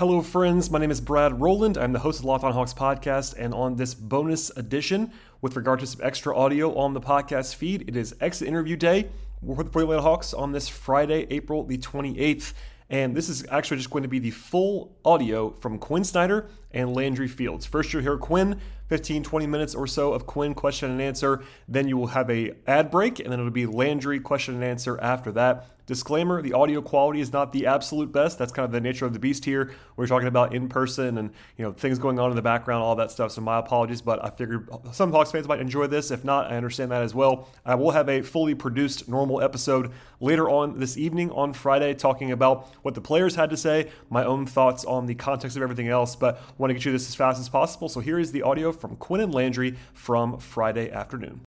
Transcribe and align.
Hello, 0.00 0.22
friends. 0.22 0.70
My 0.70 0.78
name 0.78 0.90
is 0.90 0.98
Brad 0.98 1.42
Rowland. 1.42 1.76
I'm 1.76 1.92
the 1.92 1.98
host 1.98 2.20
of 2.20 2.22
the 2.22 2.28
Locked 2.28 2.42
On 2.42 2.54
Hawks 2.54 2.72
podcast, 2.72 3.34
and 3.36 3.52
on 3.52 3.76
this 3.76 3.92
bonus 3.92 4.48
edition, 4.56 5.12
with 5.42 5.56
regard 5.56 5.78
to 5.80 5.86
some 5.86 6.00
extra 6.02 6.34
audio 6.34 6.74
on 6.74 6.94
the 6.94 7.02
podcast 7.02 7.56
feed, 7.56 7.86
it 7.86 7.94
is 7.94 8.16
exit 8.18 8.48
interview 8.48 8.76
day 8.76 9.10
with 9.42 9.70
the 9.70 9.78
Atlanta 9.78 10.00
Hawks 10.00 10.32
on 10.32 10.52
this 10.52 10.70
Friday, 10.70 11.26
April 11.28 11.64
the 11.64 11.76
28th. 11.76 12.54
And 12.88 13.14
this 13.14 13.28
is 13.28 13.44
actually 13.50 13.76
just 13.76 13.90
going 13.90 14.02
to 14.02 14.08
be 14.08 14.18
the 14.18 14.30
full 14.30 14.96
audio 15.04 15.50
from 15.50 15.78
Quin 15.78 16.02
Snyder 16.02 16.48
and 16.70 16.94
Landry 16.94 17.28
Fields. 17.28 17.66
First, 17.66 17.92
you'll 17.92 18.00
hear 18.00 18.16
Quin, 18.16 18.58
15, 18.90 19.22
20 19.22 19.46
minutes 19.46 19.74
or 19.76 19.86
so 19.86 20.12
of 20.12 20.26
Quin 20.26 20.52
question 20.52 20.90
and 20.90 21.00
answer. 21.00 21.44
Then 21.68 21.86
you 21.86 21.96
will 21.96 22.08
have 22.08 22.28
a 22.28 22.52
ad 22.66 22.90
break, 22.90 23.20
and 23.20 23.30
then 23.30 23.38
it'll 23.38 23.52
be 23.52 23.64
Landry 23.64 24.18
question 24.18 24.56
and 24.56 24.64
answer 24.64 24.98
after 25.00 25.30
that. 25.32 25.70
Disclaimer: 25.90 26.40
the 26.40 26.52
audio 26.52 26.80
quality 26.80 27.20
is 27.20 27.32
not 27.32 27.52
the 27.52 27.66
absolute 27.66 28.12
best. 28.12 28.38
That's 28.38 28.52
kind 28.52 28.64
of 28.64 28.70
the 28.70 28.80
nature 28.80 29.06
of 29.06 29.12
the 29.12 29.18
beast 29.18 29.44
here. 29.44 29.72
We're 29.96 30.06
talking 30.06 30.28
about 30.28 30.54
in 30.54 30.68
person 30.68 31.18
and 31.18 31.32
you 31.56 31.64
know 31.64 31.72
things 31.72 31.98
going 31.98 32.20
on 32.20 32.30
in 32.30 32.36
the 32.36 32.42
background, 32.42 32.84
all 32.84 32.94
that 32.94 33.10
stuff. 33.10 33.32
So 33.32 33.40
my 33.40 33.58
apologies, 33.58 34.00
but 34.00 34.24
I 34.24 34.30
figured 34.30 34.68
some 34.92 35.10
Hawks 35.10 35.32
fans 35.32 35.48
might 35.48 35.58
enjoy 35.58 35.88
this. 35.88 36.12
If 36.12 36.24
not, 36.24 36.48
I 36.48 36.56
understand 36.56 36.92
that 36.92 37.02
as 37.02 37.12
well. 37.12 37.48
I 37.66 37.74
will 37.74 37.90
have 37.90 38.08
a 38.08 38.22
fully 38.22 38.54
produced 38.54 39.08
normal 39.08 39.42
episode 39.42 39.90
later 40.20 40.48
on 40.48 40.78
this 40.78 40.96
evening 40.96 41.32
on 41.32 41.52
Friday, 41.52 41.94
talking 41.94 42.30
about 42.30 42.68
what 42.82 42.94
the 42.94 43.00
players 43.00 43.34
had 43.34 43.50
to 43.50 43.56
say, 43.56 43.90
my 44.10 44.24
own 44.24 44.46
thoughts 44.46 44.84
on 44.84 45.06
the 45.06 45.16
context 45.16 45.56
of 45.56 45.62
everything 45.64 45.88
else. 45.88 46.14
But 46.14 46.40
want 46.56 46.70
to 46.70 46.74
get 46.74 46.84
you 46.84 46.92
this 46.92 47.08
as 47.08 47.16
fast 47.16 47.40
as 47.40 47.48
possible. 47.48 47.88
So 47.88 47.98
here 47.98 48.20
is 48.20 48.30
the 48.30 48.42
audio 48.42 48.70
from 48.80 48.96
Quin 48.96 49.20
and 49.20 49.34
Landry 49.34 49.76
from 49.92 50.38
Friday 50.38 50.90
afternoon. 50.90 51.42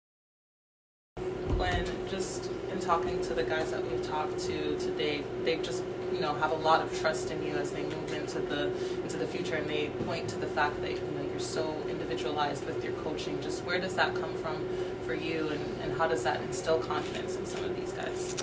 Quin, 1.55 1.85
just 2.09 2.49
in 2.71 2.79
talking 2.79 3.21
to 3.21 3.33
the 3.33 3.43
guys 3.43 3.71
that 3.71 3.89
we've 3.89 4.05
talked 4.05 4.39
to 4.39 4.77
today, 4.79 5.23
they 5.43 5.57
just 5.57 5.83
you 6.11 6.19
know 6.19 6.33
have 6.35 6.51
a 6.51 6.55
lot 6.55 6.81
of 6.81 6.99
trust 6.99 7.31
in 7.31 7.45
you 7.45 7.53
as 7.53 7.71
they 7.71 7.83
move 7.83 8.13
into 8.13 8.39
the 8.39 8.67
into 9.03 9.17
the 9.17 9.27
future, 9.27 9.55
and 9.55 9.69
they 9.69 9.89
point 10.05 10.27
to 10.29 10.37
the 10.37 10.47
fact 10.47 10.81
that 10.81 10.91
you 10.91 10.97
know 10.97 11.21
you're 11.29 11.39
so 11.39 11.75
individualized 11.87 12.65
with 12.65 12.83
your 12.83 12.93
coaching. 13.03 13.39
Just 13.41 13.63
where 13.63 13.79
does 13.79 13.95
that 13.95 14.15
come 14.15 14.33
from 14.35 14.67
for 15.05 15.13
you, 15.13 15.49
and, 15.49 15.81
and 15.81 15.97
how 15.97 16.07
does 16.07 16.23
that 16.23 16.41
instill 16.41 16.79
confidence 16.79 17.35
in 17.35 17.45
some 17.45 17.63
of 17.63 17.75
these 17.75 17.91
guys? 17.91 18.35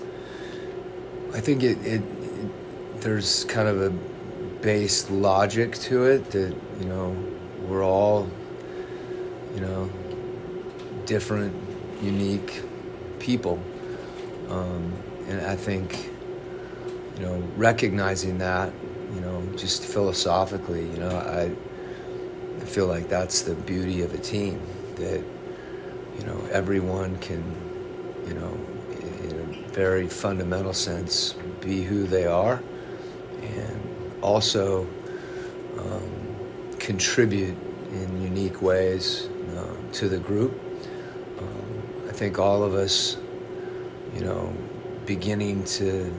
I 1.35 1.41
think 1.41 1.63
it, 1.63 1.79
it, 1.85 2.01
it 2.03 3.01
there's 3.01 3.45
kind 3.45 3.69
of 3.69 3.83
a 3.83 3.91
base 4.63 5.11
logic 5.11 5.77
to 5.77 6.05
it 6.05 6.31
that 6.31 6.55
you 6.81 6.87
know 6.87 7.17
we're 7.69 7.85
all 7.85 8.29
you 9.57 9.63
know 9.63 9.91
different 11.07 11.55
unique 12.03 12.63
people. 13.19 13.59
Um, 14.49 14.93
and 15.29 15.41
i 15.47 15.57
think 15.57 16.11
you 17.17 17.23
know 17.23 17.43
recognizing 17.57 18.39
that 18.39 18.73
you 19.15 19.21
know 19.21 19.43
just 19.57 19.85
philosophically 19.85 20.89
you 20.89 20.99
know 20.99 21.17
i 21.17 21.51
I 22.57 22.69
feel 22.69 22.87
like 22.87 23.09
that's 23.09 23.43
the 23.43 23.55
beauty 23.55 24.03
of 24.03 24.13
a 24.15 24.19
team 24.19 24.61
that 24.97 25.23
you 26.19 26.25
know 26.25 26.41
everyone 26.51 27.17
can 27.19 27.45
you 28.27 28.35
know 28.35 28.59
in 29.29 29.65
a 29.65 29.69
very 29.73 30.09
fundamental 30.09 30.73
sense 30.73 31.37
be 31.61 31.83
who 31.83 32.07
they 32.07 32.27
are 32.27 32.63
and 33.43 33.81
also 34.23 34.87
um, 35.79 36.11
contribute 36.79 37.57
in 37.93 38.23
unique 38.23 38.63
ways 38.63 39.29
uh, 39.57 39.93
to 39.93 40.09
the 40.09 40.19
group. 40.19 40.53
Um, 41.39 41.83
I 42.09 42.13
think 42.13 42.39
all 42.39 42.63
of 42.63 42.75
us, 42.75 43.17
you 44.15 44.23
know, 44.23 44.55
beginning 45.05 45.65
to 45.65 46.13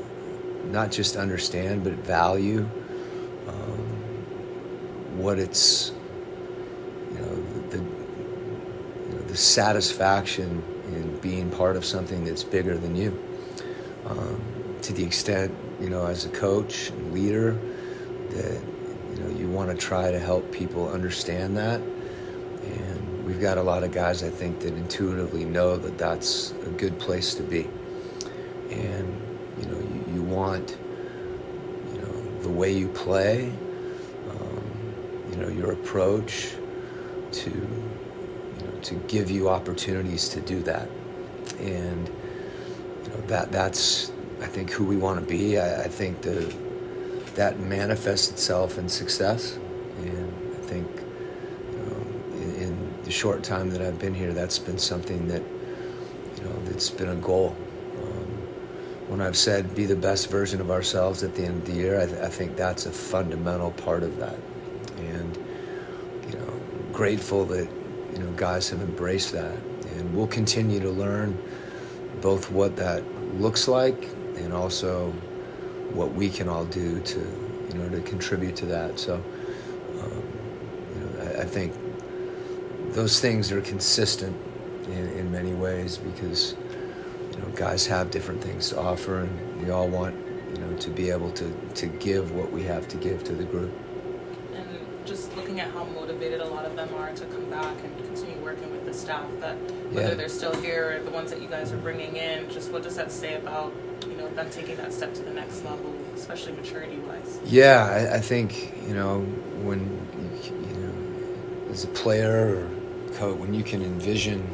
not 0.65 0.91
just 0.91 1.15
understand 1.15 1.83
but 1.83 1.93
value 1.93 2.69
um, 3.47 3.79
what 5.17 5.39
it's, 5.39 5.91
you 7.11 7.19
know, 7.19 7.35
the, 7.69 7.77
you 7.77 9.15
know, 9.15 9.21
the 9.27 9.38
satisfaction 9.38 10.63
in 10.88 11.17
being 11.19 11.49
part 11.49 11.75
of 11.75 11.85
something 11.85 12.23
that's 12.25 12.44
bigger 12.44 12.77
than 12.77 12.95
you. 12.95 13.17
Um, 14.05 14.41
to 14.83 14.94
the 14.94 15.03
extent, 15.03 15.53
you 15.81 15.89
know, 15.89 16.05
as 16.05 16.25
a 16.25 16.29
coach 16.29 16.89
and 16.89 17.13
leader, 17.13 17.57
that 18.29 18.61
you 19.13 19.19
know 19.23 19.29
you 19.38 19.47
want 19.49 19.69
to 19.69 19.75
try 19.75 20.11
to 20.11 20.19
help 20.19 20.51
people 20.51 20.89
understand 20.89 21.57
that 21.57 21.81
we've 23.27 23.41
got 23.41 23.57
a 23.57 23.63
lot 23.63 23.83
of 23.83 23.91
guys 23.91 24.23
i 24.23 24.29
think 24.29 24.59
that 24.61 24.73
intuitively 24.73 25.43
know 25.43 25.75
that 25.75 25.97
that's 25.97 26.51
a 26.65 26.69
good 26.71 26.97
place 26.97 27.35
to 27.35 27.43
be. 27.43 27.67
And 28.71 29.21
you 29.59 29.65
know 29.67 29.79
you, 29.79 30.13
you 30.15 30.21
want 30.21 30.77
you 31.93 32.01
know 32.01 32.39
the 32.41 32.49
way 32.49 32.71
you 32.71 32.88
play 32.89 33.51
um, 34.29 34.63
you 35.31 35.38
know 35.38 35.47
your 35.49 35.71
approach 35.71 36.53
to 37.31 37.49
you 37.49 38.65
know 38.65 38.79
to 38.81 38.95
give 39.07 39.29
you 39.29 39.49
opportunities 39.49 40.29
to 40.29 40.41
do 40.41 40.61
that. 40.63 40.89
And 41.59 42.07
you 43.03 43.09
know 43.09 43.21
that 43.27 43.51
that's 43.51 44.11
i 44.41 44.45
think 44.45 44.69
who 44.69 44.85
we 44.85 44.97
want 44.97 45.19
to 45.19 45.25
be. 45.25 45.57
I, 45.57 45.83
I 45.83 45.88
think 45.88 46.21
the 46.21 46.53
that 47.35 47.59
manifests 47.59 48.31
itself 48.31 48.77
in 48.77 48.89
success. 48.89 49.57
And 49.99 50.33
I 50.55 50.61
think 50.65 50.88
you 51.71 51.77
know, 51.77 51.97
in, 52.41 52.55
in, 52.63 52.94
the 53.07 53.13
short 53.13 53.41
time 53.41 53.69
that 53.69 53.81
I've 53.81 53.97
been 53.97 54.13
here, 54.13 54.34
that's 54.34 54.59
been 54.59 54.78
something 54.78 55.29
that 55.29 55.41
you 56.35 56.44
know 56.44 56.62
that's 56.66 56.90
been 56.90 57.07
a 57.07 57.16
goal. 57.16 57.56
Um, 58.03 58.28
when 59.07 59.22
I've 59.22 59.38
said 59.38 59.73
be 59.73 59.85
the 59.85 59.95
best 59.95 60.29
version 60.29 60.59
of 60.59 60.69
ourselves 60.69 61.23
at 61.23 61.34
the 61.34 61.45
end 61.45 61.62
of 61.62 61.66
the 61.68 61.72
year, 61.72 62.01
I, 62.01 62.06
th- 62.06 62.19
I 62.19 62.28
think 62.28 62.57
that's 62.57 62.85
a 62.85 62.91
fundamental 62.91 63.72
part 63.72 64.03
of 64.03 64.18
that. 64.18 64.38
And 64.97 65.38
you 66.29 66.38
know, 66.38 66.59
grateful 66.91 67.45
that 67.45 67.69
you 68.12 68.19
know 68.19 68.29
guys 68.35 68.69
have 68.72 68.81
embraced 68.81 69.31
that, 69.31 69.56
and 69.95 70.13
we'll 70.13 70.28
continue 70.28 70.81
to 70.81 70.89
learn 70.89 71.41
both 72.19 72.51
what 72.51 72.75
that 72.75 73.01
looks 73.35 73.69
like 73.69 74.09
and 74.35 74.51
also 74.51 75.12
what 75.94 76.12
we 76.12 76.29
can 76.29 76.50
all 76.50 76.66
do 76.66 77.00
to 77.00 77.19
you 77.19 77.74
know 77.75 77.88
to 77.88 78.01
contribute 78.01 78.57
to 78.57 78.66
that. 78.66 79.00
So 79.00 79.16
um, 80.01 80.24
you 80.94 81.00
know, 81.00 81.24
I, 81.24 81.44
I, 81.44 81.45
think 81.45 81.74
those 82.97 83.19
things 83.19 83.51
are 83.51 83.61
consistent 83.61 84.35
in, 84.85 85.07
in 85.09 85.31
many 85.31 85.53
ways 85.53 85.97
because 85.99 86.55
you 87.31 87.37
know 87.37 87.47
guys 87.55 87.85
have 87.85 88.09
different 88.09 88.43
things 88.43 88.69
to 88.69 88.79
offer, 88.79 89.19
and 89.19 89.61
we 89.61 89.69
all 89.69 89.87
want 89.87 90.15
you 90.51 90.57
know 90.57 90.75
to 90.77 90.89
be 90.89 91.11
able 91.11 91.31
to 91.33 91.47
to 91.75 91.85
give 91.85 92.31
what 92.31 92.51
we 92.51 92.63
have 92.63 92.87
to 92.87 92.97
give 92.97 93.23
to 93.23 93.33
the 93.33 93.43
group. 93.43 93.71
And 94.55 94.67
just 95.05 95.35
looking 95.37 95.59
at 95.59 95.69
how 95.73 95.83
motivated 95.83 96.41
a 96.41 96.47
lot 96.47 96.65
of 96.65 96.75
them 96.75 96.91
are 96.95 97.13
to 97.13 97.25
come 97.25 97.47
back 97.51 97.75
and 97.83 97.95
continue 98.05 98.43
working 98.43 98.71
with 98.71 98.83
the 98.83 98.93
staff, 98.95 99.29
that 99.41 99.55
whether 99.91 100.09
yeah. 100.09 100.13
they're 100.15 100.27
still 100.27 100.59
here 100.59 100.97
or 100.97 101.03
the 101.03 101.11
ones 101.11 101.29
that 101.29 101.39
you 101.39 101.47
guys 101.47 101.71
are 101.71 101.77
bringing 101.77 102.15
in, 102.15 102.49
just 102.49 102.71
what 102.71 102.81
does 102.81 102.95
that 102.95 103.11
say 103.11 103.35
about 103.35 103.75
you 104.07 104.17
know 104.17 104.27
them 104.33 104.49
taking 104.49 104.75
that 104.77 104.91
step 104.91 105.13
to 105.13 105.21
the 105.21 105.33
next 105.35 105.63
level, 105.63 105.95
especially 106.15 106.53
maturity 106.53 106.97
wise? 106.97 107.39
Yeah, 107.45 108.09
I, 108.11 108.15
I 108.15 108.21
think 108.21 108.73
you 108.87 108.95
know 108.95 109.19
when 109.61 109.81
you 110.41 110.79
know 110.81 111.69
as 111.69 111.83
a 111.83 111.89
player 111.89 112.55
or 112.55 112.86
when 113.19 113.53
you 113.53 113.63
can 113.63 113.81
envision 113.81 114.47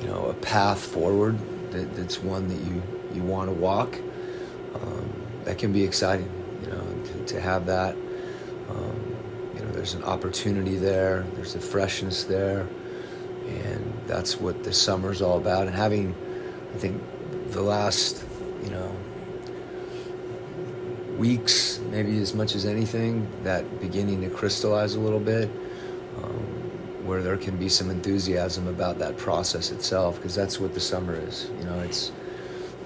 you 0.00 0.06
know 0.06 0.26
a 0.26 0.34
path 0.34 0.80
forward 0.80 1.38
that, 1.70 1.94
that's 1.94 2.22
one 2.22 2.48
that 2.48 2.60
you 2.70 2.82
you 3.14 3.22
want 3.22 3.48
to 3.48 3.54
walk, 3.54 3.98
um, 4.74 5.10
that 5.44 5.58
can 5.58 5.72
be 5.72 5.82
exciting. 5.82 6.30
You 6.62 6.68
know, 6.68 7.04
to, 7.04 7.24
to 7.26 7.40
have 7.40 7.66
that. 7.66 7.94
Um, 8.68 9.16
you 9.54 9.62
know, 9.62 9.72
there's 9.72 9.94
an 9.94 10.04
opportunity 10.04 10.76
there. 10.76 11.26
There's 11.34 11.54
a 11.54 11.60
freshness 11.60 12.24
there, 12.24 12.68
and 13.46 13.92
that's 14.06 14.40
what 14.40 14.62
the 14.62 14.72
summer's 14.72 15.22
all 15.22 15.38
about. 15.38 15.66
And 15.66 15.74
having, 15.74 16.14
I 16.74 16.78
think, 16.78 17.02
the 17.50 17.62
last 17.62 18.24
you 18.62 18.70
know, 18.70 18.96
weeks, 21.16 21.80
maybe 21.90 22.18
as 22.20 22.34
much 22.34 22.54
as 22.54 22.66
anything, 22.66 23.26
that 23.44 23.80
beginning 23.80 24.20
to 24.22 24.30
crystallize 24.30 24.94
a 24.94 25.00
little 25.00 25.20
bit, 25.20 25.50
where 27.10 27.22
there 27.22 27.36
can 27.36 27.56
be 27.56 27.68
some 27.68 27.90
enthusiasm 27.90 28.68
about 28.68 28.96
that 29.00 29.16
process 29.16 29.72
itself, 29.72 30.14
because 30.14 30.32
that's 30.32 30.60
what 30.60 30.72
the 30.74 30.78
summer 30.78 31.16
is. 31.16 31.50
You 31.58 31.64
know, 31.64 31.80
it's 31.80 32.12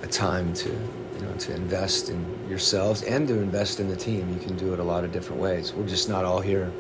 a 0.03 0.07
time 0.07 0.55
to, 0.55 0.71
you 0.71 1.21
know, 1.21 1.35
to 1.41 1.55
invest 1.55 2.09
in 2.09 2.49
yourselves 2.49 3.03
and 3.03 3.29
to 3.29 3.35
invest 3.41 3.81
in 3.81 3.89
the 3.89 3.97
team. 3.97 4.33
You 4.33 4.41
can 4.41 4.57
do 4.57 4.73
it 4.73 4.79
a 4.81 4.83
lot 4.83 5.05
of 5.05 5.13
different 5.13 5.43
ways. 5.43 5.75
We're 5.75 5.87
just 5.87 6.09
not 6.09 6.25
all 6.25 6.41
here 6.41 6.73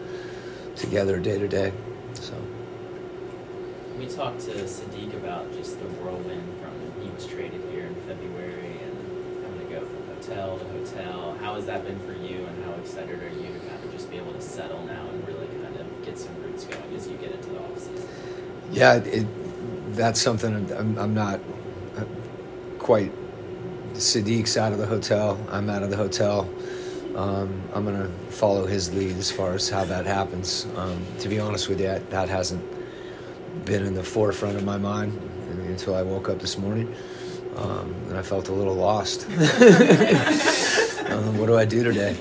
together 0.74 1.20
day 1.20 1.38
to 1.38 1.46
day, 1.46 1.70
so. 2.14 2.34
we 3.98 4.06
talked 4.06 4.40
to 4.40 4.50
Saddiq 4.50 5.14
about 5.14 5.52
just 5.52 5.78
the 5.78 5.86
whirlwind 6.00 6.48
from 6.60 6.72
he 7.02 7.10
was 7.10 7.26
traded 7.26 7.60
here 7.70 7.86
in 7.86 7.94
February 8.06 8.78
and 8.82 9.44
having 9.44 9.68
to 9.68 9.74
go 9.74 9.86
from 9.86 10.02
hotel 10.14 10.58
to 10.58 10.64
hotel. 10.64 11.36
How 11.40 11.54
has 11.54 11.66
that 11.66 11.84
been 11.84 12.00
for 12.00 12.12
you, 12.12 12.44
and 12.46 12.64
how 12.64 12.72
excited 12.72 13.22
are 13.22 13.28
you 13.28 13.52
to 13.52 13.58
kind 13.68 13.84
of 13.84 13.92
just 13.92 14.10
be 14.10 14.16
able 14.16 14.32
to 14.32 14.40
settle 14.40 14.82
now 14.86 15.06
and 15.10 15.26
get 16.04 16.18
some 16.18 16.34
roots 16.42 16.64
going 16.64 16.82
as 16.94 17.08
you 17.08 17.16
get 17.16 17.32
into 17.32 17.48
the 17.50 17.58
off 17.60 17.78
season? 17.78 18.08
Yeah, 18.72 18.94
it, 18.96 19.26
that's 19.96 20.20
something 20.20 20.54
I'm, 20.72 20.98
I'm 20.98 21.14
not 21.14 21.40
uh, 21.96 22.04
quite. 22.78 23.12
Saddiq's 23.94 24.56
out 24.56 24.72
of 24.72 24.78
the 24.78 24.86
hotel. 24.86 25.38
I'm 25.50 25.70
out 25.70 25.84
of 25.84 25.90
the 25.90 25.96
hotel. 25.96 26.50
Um, 27.14 27.62
I'm 27.72 27.84
going 27.84 28.00
to 28.00 28.08
follow 28.32 28.66
his 28.66 28.92
lead 28.92 29.16
as 29.18 29.30
far 29.30 29.54
as 29.54 29.68
how 29.68 29.84
that 29.84 30.04
happens. 30.04 30.66
Um, 30.76 31.00
to 31.20 31.28
be 31.28 31.38
honest 31.38 31.68
with 31.68 31.80
you, 31.80 32.00
that 32.10 32.28
hasn't 32.28 32.64
been 33.64 33.86
in 33.86 33.94
the 33.94 34.02
forefront 34.02 34.56
of 34.56 34.64
my 34.64 34.78
mind 34.78 35.16
until 35.66 35.94
I 35.94 36.02
woke 36.02 36.28
up 36.28 36.40
this 36.40 36.58
morning. 36.58 36.92
Um, 37.56 37.94
and 38.08 38.18
I 38.18 38.22
felt 38.22 38.48
a 38.48 38.52
little 38.52 38.74
lost. 38.74 39.28
um, 39.28 39.36
what 41.38 41.46
do 41.46 41.56
I 41.56 41.64
do 41.64 41.84
today? 41.84 42.16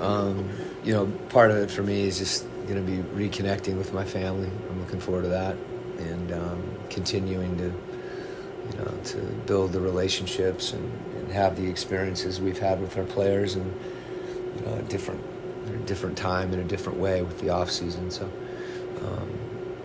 Um, 0.00 0.48
you 0.82 0.94
know, 0.94 1.06
part 1.28 1.50
of 1.50 1.58
it 1.58 1.70
for 1.70 1.82
me 1.82 2.06
is 2.06 2.16
just 2.18 2.46
going 2.66 2.84
to 2.84 2.92
be 2.92 2.98
reconnecting 3.28 3.76
with 3.76 3.92
my 3.92 4.04
family. 4.04 4.50
I'm 4.70 4.80
looking 4.80 5.00
forward 5.00 5.22
to 5.22 5.28
that, 5.28 5.56
and 5.98 6.32
um, 6.32 6.62
continuing 6.90 7.56
to, 7.58 7.64
you 7.64 8.78
know, 8.78 8.92
to 9.04 9.18
build 9.46 9.72
the 9.72 9.80
relationships 9.80 10.72
and, 10.72 10.92
and 11.16 11.32
have 11.32 11.56
the 11.56 11.68
experiences 11.68 12.40
we've 12.40 12.58
had 12.58 12.80
with 12.80 12.96
our 12.96 13.04
players 13.04 13.54
and 13.54 13.80
you 14.56 14.66
know, 14.66 14.74
a 14.74 14.82
different, 14.82 15.20
a 15.68 15.76
different 15.86 16.16
time 16.16 16.52
in 16.52 16.60
a 16.60 16.64
different 16.64 16.98
way 16.98 17.22
with 17.22 17.38
the 17.40 17.50
off 17.50 17.70
season. 17.70 18.10
So, 18.10 18.30
um, 19.04 19.30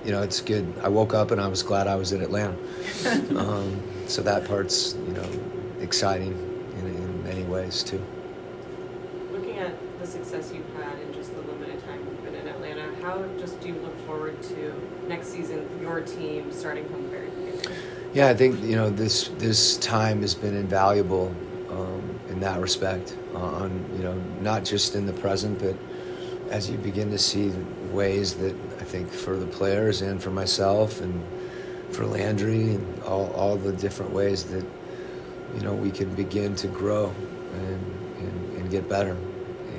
you 0.05 0.11
know, 0.11 0.21
it's 0.21 0.41
good. 0.41 0.71
I 0.81 0.89
woke 0.89 1.13
up 1.13 1.31
and 1.31 1.41
I 1.41 1.47
was 1.47 1.63
glad 1.63 1.87
I 1.87 1.95
was 1.95 2.11
in 2.11 2.21
Atlanta. 2.21 2.55
um, 3.37 3.81
so 4.07 4.21
that 4.21 4.45
part's, 4.45 4.95
you 5.05 5.13
know, 5.13 5.29
exciting 5.81 6.31
in, 6.79 6.87
in 6.87 7.23
many 7.23 7.43
ways 7.43 7.83
too. 7.83 8.01
Looking 9.31 9.57
at 9.57 9.75
the 9.99 10.07
success 10.07 10.51
you've 10.53 10.73
had 10.75 10.97
in 10.99 11.13
just 11.13 11.33
the 11.35 11.41
limited 11.41 11.83
time 11.85 11.99
you've 11.99 12.23
been 12.23 12.35
in 12.35 12.47
Atlanta, 12.47 12.89
how 13.07 13.23
just 13.39 13.59
do 13.61 13.69
you 13.69 13.75
look 13.75 13.97
forward 14.05 14.41
to 14.43 14.73
next 15.07 15.27
season, 15.29 15.65
your 15.81 16.01
team 16.01 16.51
starting 16.51 16.85
from 16.89 17.03
the 17.03 17.09
very 17.09 17.29
beginning? 17.29 17.61
Yeah, 18.13 18.27
I 18.27 18.33
think 18.33 18.61
you 18.61 18.75
know 18.75 18.89
this 18.89 19.29
this 19.37 19.77
time 19.77 20.21
has 20.21 20.35
been 20.35 20.55
invaluable 20.55 21.33
um, 21.69 22.19
in 22.27 22.41
that 22.41 22.59
respect. 22.59 23.15
On 23.33 23.69
you 23.95 24.03
know 24.03 24.15
not 24.41 24.65
just 24.65 24.95
in 24.95 25.05
the 25.05 25.13
present, 25.13 25.57
but 25.59 25.75
as 26.49 26.69
you 26.69 26.77
begin 26.77 27.09
to 27.11 27.17
see 27.17 27.49
ways 27.91 28.35
that 28.35 28.55
I 28.81 28.83
think 28.83 29.09
for 29.09 29.37
the 29.37 29.47
players 29.47 30.01
and 30.01 30.21
for 30.21 30.31
myself 30.31 30.99
and 30.99 31.23
for 31.91 32.05
Landry 32.05 32.75
and 32.75 33.03
all, 33.03 33.31
all 33.31 33.55
the 33.55 33.71
different 33.71 34.11
ways 34.11 34.43
that 34.45 34.65
you 35.55 35.61
know 35.61 35.73
we 35.73 35.91
can 35.91 36.13
begin 36.15 36.55
to 36.55 36.67
grow 36.67 37.13
and, 37.53 37.81
and, 38.19 38.57
and 38.57 38.69
get 38.69 38.89
better 38.89 39.15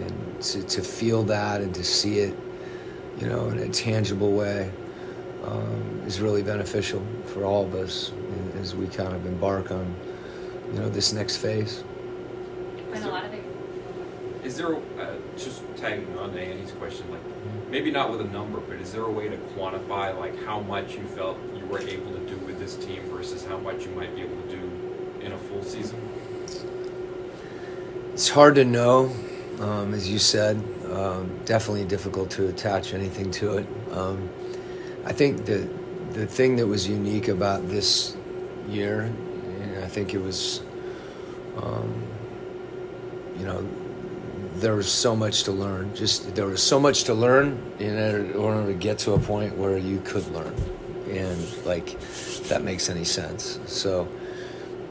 and 0.01 0.43
to, 0.43 0.63
to 0.63 0.81
feel 0.81 1.23
that 1.25 1.61
and 1.61 1.75
to 1.75 1.85
see 1.85 2.21
it 2.21 2.35
you 3.19 3.29
know 3.29 3.49
in 3.49 3.59
a 3.59 3.69
tangible 3.69 4.33
way 4.33 4.71
um, 5.45 6.03
is 6.07 6.21
really 6.21 6.43
beneficial 6.43 7.03
for 7.27 7.45
all 7.45 7.65
of 7.65 7.75
us 7.75 8.13
as 8.61 8.75
we 8.75 8.87
kind 8.87 9.15
of 9.15 9.25
embark 9.27 9.71
on 9.71 9.95
you 10.73 10.81
know 10.81 10.89
this 10.89 11.13
next 11.13 11.37
phase. 11.39 11.85
And 12.93 13.05
a 13.05 13.09
lot 13.09 13.25
of 13.25 13.35
it. 13.35 13.45
Is 14.45 14.57
there, 14.57 14.77
uh, 14.77 15.17
just 15.37 15.63
tagging 15.77 16.17
on 16.19 16.33
to 16.33 16.41
Annie's 16.41 16.71
question, 16.73 17.11
like 17.11 17.21
maybe 17.71 17.91
not 17.91 18.11
with 18.11 18.21
a 18.21 18.25
number, 18.25 18.61
but 18.61 18.77
is 18.77 18.93
there 18.93 19.03
a 19.03 19.11
way 19.11 19.29
to 19.29 19.37
quantify 19.57 20.17
like 20.17 20.43
how 20.45 20.61
much 20.61 20.95
you 20.95 21.05
felt 21.09 21.39
you 21.57 21.67
were 21.67 21.81
able 21.81 22.13
to 22.13 22.21
do 22.21 22.37
with 22.47 22.59
this 22.59 22.77
team 22.77 23.03
versus 23.11 23.45
how 23.45 23.59
much 23.59 23.85
you 23.85 23.91
might 23.91 24.15
be 24.15 24.23
able 24.23 24.41
to 24.43 24.49
do 24.49 25.21
in 25.21 25.33
a 25.33 25.39
full 25.39 25.63
season? 25.63 26.01
It's 28.13 28.29
hard 28.29 28.55
to 28.57 28.65
know, 28.65 29.13
um, 29.61 29.93
as 29.93 30.09
you 30.09 30.19
said. 30.19 30.63
Um, 30.91 31.39
definitely 31.45 31.85
difficult 31.85 32.31
to 32.31 32.49
attach 32.49 32.95
anything 32.95 33.31
to 33.33 33.59
it. 33.59 33.67
Um, 33.93 34.31
I 35.05 35.13
think 35.13 35.45
the 35.45 35.69
the 36.13 36.27
thing 36.27 36.57
that 36.57 36.67
was 36.67 36.89
unique 36.89 37.29
about 37.29 37.69
this 37.69 38.17
year, 38.69 39.13
I 39.83 39.87
think 39.87 40.15
it 40.15 40.19
was, 40.19 40.63
um, 41.57 42.03
you 43.39 43.45
know, 43.45 43.67
there 44.57 44.75
was 44.75 44.91
so 44.91 45.15
much 45.15 45.45
to 45.45 45.53
learn. 45.53 45.95
Just 45.95 46.35
there 46.35 46.47
was 46.47 46.63
so 46.63 46.81
much 46.81 47.05
to 47.05 47.15
learn 47.15 47.61
in 47.79 48.35
order 48.35 48.67
to 48.67 48.75
get 48.75 48.99
to 49.01 49.13
a 49.13 49.19
point 49.19 49.57
where 49.57 49.77
you 49.77 50.01
could 50.01 50.27
learn, 50.33 50.55
and 51.11 51.67
like 51.67 51.99
that 52.49 52.63
makes 52.63 52.89
any 52.89 53.05
sense. 53.05 53.61
So, 53.67 54.09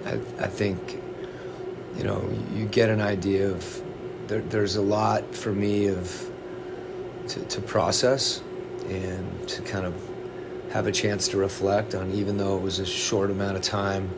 I, 0.05 0.13
I 0.39 0.47
think, 0.47 1.01
you 1.97 2.03
know, 2.03 2.21
you 2.53 2.65
get 2.65 2.89
an 2.89 3.01
idea 3.01 3.49
of 3.49 3.81
there, 4.27 4.41
there's 4.41 4.75
a 4.75 4.81
lot 4.81 5.35
for 5.35 5.51
me 5.51 5.87
of 5.87 6.31
to, 7.29 7.39
to 7.45 7.61
process 7.61 8.41
and 8.87 9.47
to 9.47 9.61
kind 9.63 9.85
of 9.85 9.93
have 10.71 10.87
a 10.87 10.91
chance 10.91 11.27
to 11.29 11.37
reflect 11.37 11.95
on, 11.95 12.11
even 12.11 12.37
though 12.37 12.57
it 12.57 12.61
was 12.61 12.79
a 12.79 12.85
short 12.85 13.31
amount 13.31 13.55
of 13.55 13.63
time, 13.63 14.09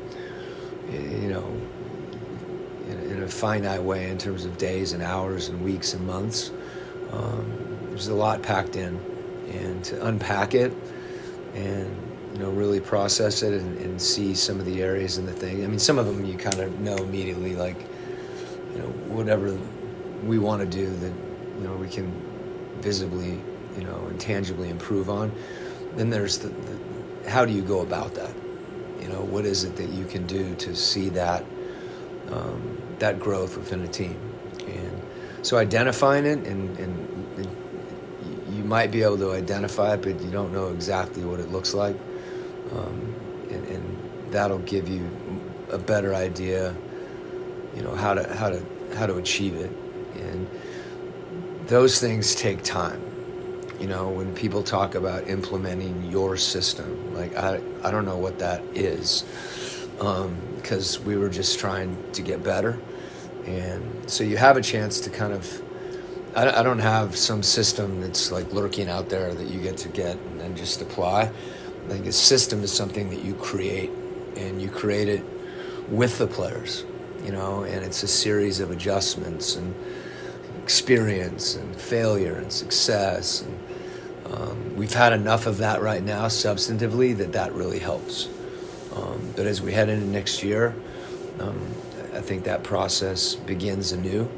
you 0.91 1.29
know, 1.29 1.45
in, 2.87 3.11
in 3.11 3.23
a 3.23 3.27
finite 3.27 3.81
way 3.81 4.09
in 4.09 4.17
terms 4.17 4.45
of 4.45 4.57
days 4.57 4.93
and 4.93 5.03
hours 5.03 5.49
and 5.49 5.63
weeks 5.63 5.93
and 5.93 6.05
months. 6.05 6.51
Um, 7.11 7.77
there's 7.89 8.07
a 8.07 8.15
lot 8.15 8.41
packed 8.41 8.75
in, 8.75 8.99
and 9.51 9.83
to 9.85 10.05
unpack 10.05 10.53
it 10.53 10.71
and 11.55 11.95
you 12.33 12.39
know 12.39 12.51
really 12.51 12.79
process 12.79 13.41
it 13.41 13.59
and, 13.59 13.77
and 13.79 14.01
see 14.01 14.35
some 14.35 14.59
of 14.59 14.65
the 14.65 14.81
areas 14.81 15.17
in 15.17 15.25
the 15.25 15.33
thing. 15.33 15.63
I 15.63 15.67
mean, 15.67 15.79
some 15.79 15.97
of 15.97 16.05
them 16.05 16.25
you 16.25 16.37
kind 16.37 16.59
of 16.59 16.79
know 16.79 16.95
immediately, 16.97 17.55
like 17.55 17.77
you 18.73 18.79
know 18.79 18.87
whatever 19.07 19.57
we 20.23 20.37
want 20.37 20.61
to 20.61 20.67
do 20.67 20.89
that 20.97 21.13
you 21.57 21.67
know 21.67 21.73
we 21.75 21.87
can 21.87 22.11
visibly 22.81 23.39
you 23.77 23.83
know 23.83 24.05
and 24.07 24.19
tangibly 24.19 24.69
improve 24.69 25.09
on 25.09 25.31
then 25.95 26.09
there's 26.09 26.37
the, 26.39 26.49
the, 26.49 27.29
how 27.29 27.45
do 27.45 27.53
you 27.53 27.61
go 27.61 27.81
about 27.81 28.15
that? 28.15 28.33
You 29.01 29.07
know 29.07 29.21
what 29.21 29.45
is 29.45 29.63
it 29.63 29.75
that 29.77 29.89
you 29.89 30.05
can 30.05 30.25
do 30.27 30.55
to 30.55 30.75
see 30.75 31.09
that 31.09 31.43
um, 32.31 32.81
that 32.99 33.19
growth 33.19 33.57
within 33.57 33.81
a 33.81 33.87
team? 33.87 34.19
And 34.67 35.01
so 35.41 35.57
identifying 35.57 36.25
it 36.25 36.39
and, 36.47 36.77
and, 36.77 37.17
and, 37.37 37.55
you 38.51 38.65
might 38.65 38.91
be 38.91 39.03
able 39.03 39.17
to 39.19 39.31
identify 39.31 39.93
it 39.93 40.01
but 40.01 40.19
you 40.21 40.29
don't 40.31 40.51
know 40.51 40.67
exactly 40.73 41.23
what 41.23 41.39
it 41.39 41.49
looks 41.49 41.73
like. 41.73 41.95
Um, 42.73 43.15
and, 43.49 43.65
and 43.67 44.33
that'll 44.33 44.59
give 44.59 44.89
you 44.89 45.09
a 45.71 45.77
better 45.77 46.13
idea 46.13 46.75
you 47.75 47.81
know 47.83 47.95
how 47.95 48.13
to 48.13 48.35
how 48.35 48.49
to 48.49 48.63
how 48.95 49.05
to 49.05 49.15
achieve 49.15 49.55
it 49.55 49.71
and 50.19 50.47
those 51.67 51.99
things 51.99 52.35
take 52.35 52.63
time. 52.63 53.01
You 53.79 53.87
know 53.87 54.09
when 54.09 54.35
people 54.35 54.61
talk 54.61 54.95
about 54.95 55.29
implementing 55.29 56.11
your 56.11 56.35
system 56.35 57.15
like 57.15 57.33
i, 57.37 57.61
I 57.81 57.91
don't 57.91 58.03
know 58.03 58.17
what 58.17 58.39
that 58.39 58.61
is 58.73 59.23
because 59.97 60.97
um, 60.97 61.05
we 61.05 61.15
were 61.15 61.29
just 61.29 61.59
trying 61.59 62.11
to 62.13 62.21
get 62.21 62.43
better. 62.43 62.77
And 63.45 64.09
so 64.09 64.23
you 64.23 64.37
have 64.37 64.57
a 64.57 64.61
chance 64.61 64.99
to 65.01 65.09
kind 65.09 65.33
of 65.33 65.61
I, 66.35 66.59
I 66.59 66.63
don't 66.63 66.79
have 66.79 67.15
some 67.15 67.41
system 67.41 68.01
that's 68.01 68.31
like 68.31 68.51
lurking 68.53 68.89
out 68.89 69.09
there 69.09 69.33
that 69.33 69.47
you 69.47 69.61
get 69.61 69.77
to 69.77 69.89
get 69.89 70.17
and 70.17 70.39
then 70.39 70.55
just 70.55 70.81
apply. 70.81 71.31
I 71.85 71.87
think 71.87 72.05
a 72.05 72.11
system 72.11 72.63
is 72.63 72.71
something 72.71 73.09
that 73.09 73.23
you 73.23 73.33
create 73.35 73.91
and 74.35 74.61
you 74.61 74.69
create 74.69 75.07
it 75.07 75.23
with 75.89 76.17
the 76.17 76.27
players 76.27 76.85
you 77.23 77.31
know 77.31 77.63
and 77.63 77.83
it's 77.83 78.03
a 78.03 78.07
series 78.07 78.59
of 78.59 78.71
adjustments. 78.71 79.55
And 79.55 79.73
experience 80.69 81.55
and 81.55 81.75
failure 81.75 82.35
and 82.35 82.51
success 82.53 83.41
and 83.41 83.59
um, 84.31 84.75
we've 84.75 84.93
had 84.93 85.13
enough 85.13 85.47
of 85.47 85.57
that 85.57 85.81
right 85.81 86.03
now, 86.03 86.25
substantively, 86.27 87.17
that 87.17 87.31
that 87.31 87.53
really 87.53 87.79
helps. 87.79 88.29
Um, 88.95 89.33
but 89.35 89.45
as 89.45 89.61
we 89.61 89.71
head 89.71 89.89
into 89.89 90.05
next 90.05 90.43
year, 90.43 90.75
um, 91.39 91.59
I 92.13 92.21
think 92.21 92.43
that 92.43 92.63
process 92.63 93.35
begins 93.35 93.91
anew. 93.91 94.29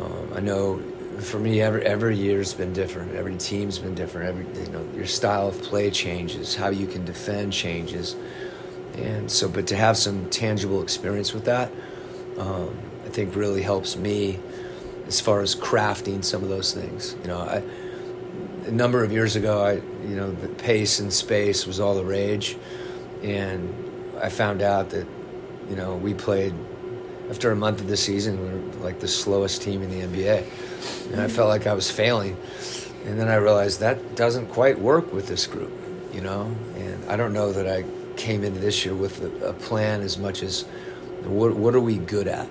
Um, 0.00 0.32
I 0.34 0.40
know 0.40 0.82
for 1.20 1.38
me, 1.38 1.60
every 1.60 1.84
every 1.84 2.16
year's 2.16 2.52
been 2.54 2.72
different. 2.72 3.14
Every 3.14 3.36
team's 3.36 3.78
been 3.78 3.94
different. 3.94 4.28
Every 4.28 4.64
you 4.64 4.72
know, 4.72 4.84
your 4.96 5.06
style 5.06 5.48
of 5.48 5.62
play 5.62 5.90
changes. 5.90 6.56
How 6.56 6.70
you 6.70 6.86
can 6.86 7.04
defend 7.04 7.52
changes. 7.52 8.16
And 8.94 9.30
so, 9.30 9.48
but 9.48 9.66
to 9.68 9.76
have 9.76 9.96
some 9.96 10.28
tangible 10.30 10.82
experience 10.82 11.32
with 11.32 11.44
that, 11.44 11.70
um, 12.38 12.76
I 13.04 13.08
think 13.08 13.36
really 13.36 13.62
helps 13.62 13.96
me 13.96 14.38
as 15.12 15.20
far 15.20 15.42
as 15.42 15.54
crafting 15.54 16.24
some 16.24 16.42
of 16.42 16.48
those 16.48 16.72
things. 16.72 17.14
You 17.20 17.28
know, 17.28 17.40
I 17.40 17.62
a 18.66 18.70
number 18.70 19.04
of 19.04 19.12
years 19.12 19.36
ago, 19.36 19.62
I 19.62 19.72
you 20.08 20.16
know 20.16 20.30
the 20.30 20.48
pace 20.48 21.00
and 21.00 21.12
space 21.12 21.66
was 21.66 21.80
all 21.80 21.94
the 21.94 22.04
rage, 22.04 22.56
and 23.22 23.74
I 24.22 24.30
found 24.30 24.62
out 24.62 24.88
that 24.90 25.06
you 25.68 25.76
know 25.76 25.96
we 25.96 26.14
played 26.14 26.54
after 27.28 27.50
a 27.50 27.56
month 27.56 27.82
of 27.82 27.88
the 27.88 27.96
season 27.96 28.40
we 28.42 28.48
were 28.48 28.84
like 28.84 29.00
the 29.00 29.08
slowest 29.08 29.60
team 29.60 29.82
in 29.82 29.90
the 29.90 30.00
NBA, 30.06 31.12
and 31.12 31.20
I 31.20 31.28
felt 31.28 31.48
like 31.48 31.66
I 31.66 31.74
was 31.74 31.90
failing, 31.90 32.34
and 33.04 33.20
then 33.20 33.28
I 33.28 33.34
realized 33.34 33.80
that 33.80 34.16
doesn't 34.16 34.46
quite 34.46 34.78
work 34.78 35.12
with 35.12 35.28
this 35.28 35.46
group, 35.46 35.72
you 36.14 36.22
know. 36.22 36.56
And 36.76 37.04
I 37.10 37.16
don't 37.16 37.34
know 37.34 37.52
that 37.52 37.68
I 37.68 37.84
came 38.16 38.44
into 38.44 38.60
this 38.60 38.82
year 38.82 38.94
with 38.94 39.22
a, 39.22 39.48
a 39.48 39.52
plan 39.52 40.00
as 40.00 40.16
much 40.16 40.42
as 40.42 40.62
what 41.24 41.54
what 41.54 41.74
are 41.74 41.80
we 41.82 41.98
good 41.98 42.28
at, 42.28 42.48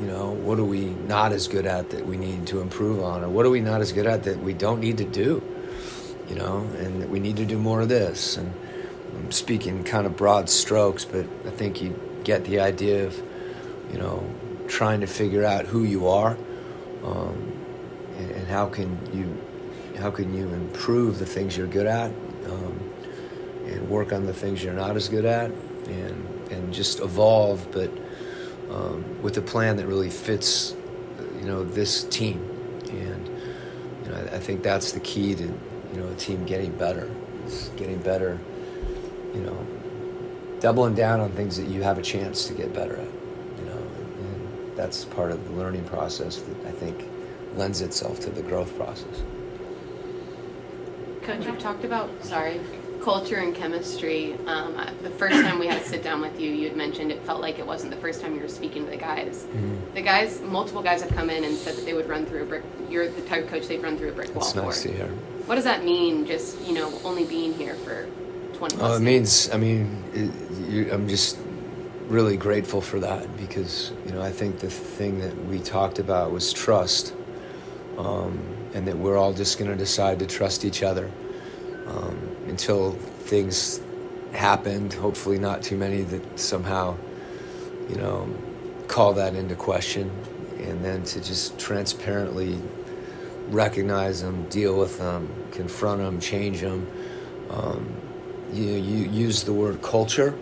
you 0.00 0.06
know. 0.06 0.30
What 0.30 0.58
are 0.58 0.64
we 0.64 0.86
not 0.86 1.32
as 1.32 1.46
good 1.46 1.66
at 1.66 1.90
that 1.90 2.06
we 2.06 2.16
need 2.16 2.46
to 2.48 2.60
improve 2.60 3.02
on, 3.02 3.22
or 3.22 3.28
what 3.28 3.46
are 3.46 3.50
we 3.50 3.60
not 3.60 3.80
as 3.80 3.92
good 3.92 4.06
at 4.06 4.24
that 4.24 4.40
we 4.40 4.54
don't 4.54 4.80
need 4.80 4.98
to 4.98 5.04
do, 5.04 5.42
you 6.28 6.34
know, 6.34 6.58
and 6.78 7.10
we 7.10 7.20
need 7.20 7.36
to 7.36 7.44
do 7.44 7.58
more 7.58 7.80
of 7.80 7.88
this. 7.88 8.36
And 8.36 8.52
I'm 9.16 9.30
speaking 9.30 9.84
kind 9.84 10.06
of 10.06 10.16
broad 10.16 10.48
strokes, 10.48 11.04
but 11.04 11.26
I 11.46 11.50
think 11.50 11.82
you 11.82 11.98
get 12.24 12.44
the 12.44 12.60
idea 12.60 13.06
of, 13.06 13.22
you 13.92 13.98
know, 13.98 14.28
trying 14.68 15.00
to 15.00 15.06
figure 15.06 15.44
out 15.44 15.66
who 15.66 15.84
you 15.84 16.08
are, 16.08 16.36
um, 17.04 17.52
and, 18.16 18.30
and, 18.30 18.46
how 18.48 18.66
can 18.66 18.98
you 19.12 19.36
how 19.98 20.10
can 20.10 20.32
you 20.34 20.48
improve 20.48 21.18
the 21.18 21.26
things 21.26 21.56
you're 21.56 21.66
good 21.66 21.86
at, 21.86 22.10
um, 22.46 22.80
and 23.66 23.88
work 23.88 24.12
on 24.12 24.26
the 24.26 24.32
things 24.32 24.62
you're 24.62 24.74
not 24.74 24.96
as 24.96 25.08
good 25.08 25.24
at, 25.24 25.50
and 25.86 26.26
and 26.50 26.72
just 26.72 27.00
evolve, 27.00 27.66
but 27.72 27.90
um, 28.72 29.22
with 29.22 29.36
a 29.36 29.42
plan 29.42 29.76
that 29.76 29.86
really 29.86 30.10
fits, 30.10 30.74
you 31.38 31.46
know, 31.46 31.64
this 31.64 32.04
team, 32.04 32.38
and 32.90 33.28
you 34.04 34.10
know, 34.10 34.16
I, 34.16 34.36
I 34.36 34.38
think 34.38 34.62
that's 34.62 34.92
the 34.92 35.00
key 35.00 35.34
to 35.34 35.42
you 35.42 35.96
know 35.96 36.08
a 36.08 36.14
team 36.14 36.44
getting 36.44 36.72
better, 36.76 37.10
it's 37.44 37.68
getting 37.70 37.98
better, 37.98 38.38
you 39.34 39.40
know, 39.40 39.66
doubling 40.60 40.94
down 40.94 41.20
on 41.20 41.30
things 41.32 41.56
that 41.56 41.66
you 41.68 41.82
have 41.82 41.98
a 41.98 42.02
chance 42.02 42.46
to 42.46 42.54
get 42.54 42.72
better 42.72 42.96
at 42.96 43.08
You 43.58 43.70
And 43.70 44.76
that's 44.76 45.04
part 45.06 45.32
of 45.32 45.44
the 45.44 45.52
learning 45.52 45.84
process 45.84 46.36
that 46.36 46.66
I 46.66 46.70
think 46.70 47.04
lends 47.56 47.80
itself 47.80 48.20
to 48.20 48.30
the 48.30 48.42
growth 48.42 48.76
process. 48.76 49.22
Coach, 51.22 51.44
you've 51.44 51.58
talked 51.58 51.84
about, 51.84 52.08
sorry, 52.24 52.60
culture 53.02 53.36
and 53.36 53.54
chemistry. 53.54 54.34
Um, 54.46 54.76
the 55.02 55.10
first 55.10 55.40
time 55.42 55.58
we 55.58 55.66
had 55.66 55.82
to 55.82 55.88
sit 55.88 56.02
down 56.02 56.20
with 56.20 56.38
you, 56.40 56.50
you 56.50 56.68
had 56.68 56.76
mentioned 56.76 57.10
it 57.10 57.22
felt 57.22 57.40
like 57.40 57.58
it 57.58 57.66
wasn't 57.66 57.92
the 57.92 58.00
first 58.00 58.20
time 58.20 58.34
you 58.34 58.40
were 58.40 58.48
speaking 58.48 58.84
to 58.84 58.90
the 58.90 58.96
guys. 58.96 59.46
Mm-hmm. 59.48 59.94
The 59.94 60.02
guys, 60.02 60.40
multiple 60.42 60.82
guys 60.82 61.02
have 61.02 61.10
come 61.12 61.30
in 61.30 61.44
and 61.44 61.56
said 61.56 61.76
that 61.76 61.84
they 61.84 61.94
would 61.94 62.08
run 62.08 62.26
through 62.26 62.42
a 62.42 62.46
brick. 62.46 62.62
You're 62.88 63.08
the 63.08 63.22
type 63.22 63.44
of 63.44 63.50
coach 63.50 63.66
they'd 63.66 63.82
run 63.82 63.96
through 63.96 64.10
a 64.10 64.12
brick 64.12 64.34
wall 64.34 64.44
That's 64.44 64.54
nice 64.54 64.82
for. 64.82 64.88
to 64.88 64.94
hear. 64.94 65.06
What 65.46 65.54
does 65.56 65.64
that 65.64 65.84
mean? 65.84 66.26
Just 66.26 66.60
you 66.62 66.74
know, 66.74 66.92
only 67.04 67.24
being 67.24 67.52
here 67.54 67.74
for 67.74 68.08
twenty. 68.54 68.76
Oh, 68.80 68.96
it 68.96 69.00
means. 69.00 69.50
I 69.50 69.56
mean, 69.56 70.04
it, 70.12 70.70
you, 70.70 70.92
I'm 70.92 71.08
just 71.08 71.38
really 72.08 72.36
grateful 72.36 72.80
for 72.80 72.98
that 73.00 73.36
because 73.36 73.92
you 74.04 74.12
know 74.12 74.22
I 74.22 74.30
think 74.30 74.58
the 74.58 74.70
thing 74.70 75.20
that 75.20 75.36
we 75.46 75.58
talked 75.60 75.98
about 75.98 76.30
was 76.32 76.52
trust, 76.52 77.14
um, 77.98 78.38
and 78.74 78.86
that 78.86 78.96
we're 78.96 79.16
all 79.16 79.32
just 79.32 79.58
going 79.58 79.70
to 79.70 79.76
decide 79.76 80.18
to 80.20 80.26
trust 80.26 80.64
each 80.64 80.82
other 80.82 81.10
um, 81.86 82.29
until 82.50 82.92
things 82.92 83.80
happened. 84.32 84.92
Hopefully, 84.92 85.38
not 85.38 85.62
too 85.62 85.76
many 85.76 86.02
that 86.02 86.38
somehow, 86.38 86.96
you 87.88 87.96
know, 87.96 88.28
call 88.88 89.14
that 89.14 89.34
into 89.34 89.54
question, 89.54 90.10
and 90.58 90.84
then 90.84 91.02
to 91.04 91.20
just 91.22 91.58
transparently 91.58 92.60
recognize 93.48 94.20
them, 94.22 94.48
deal 94.48 94.78
with 94.78 94.98
them, 94.98 95.28
confront 95.52 96.00
them, 96.00 96.20
change 96.20 96.60
them. 96.60 96.86
Um, 97.50 97.88
you 98.52 98.64
you 98.74 99.08
use 99.08 99.44
the 99.44 99.52
word 99.52 99.80
culture, 99.80 100.34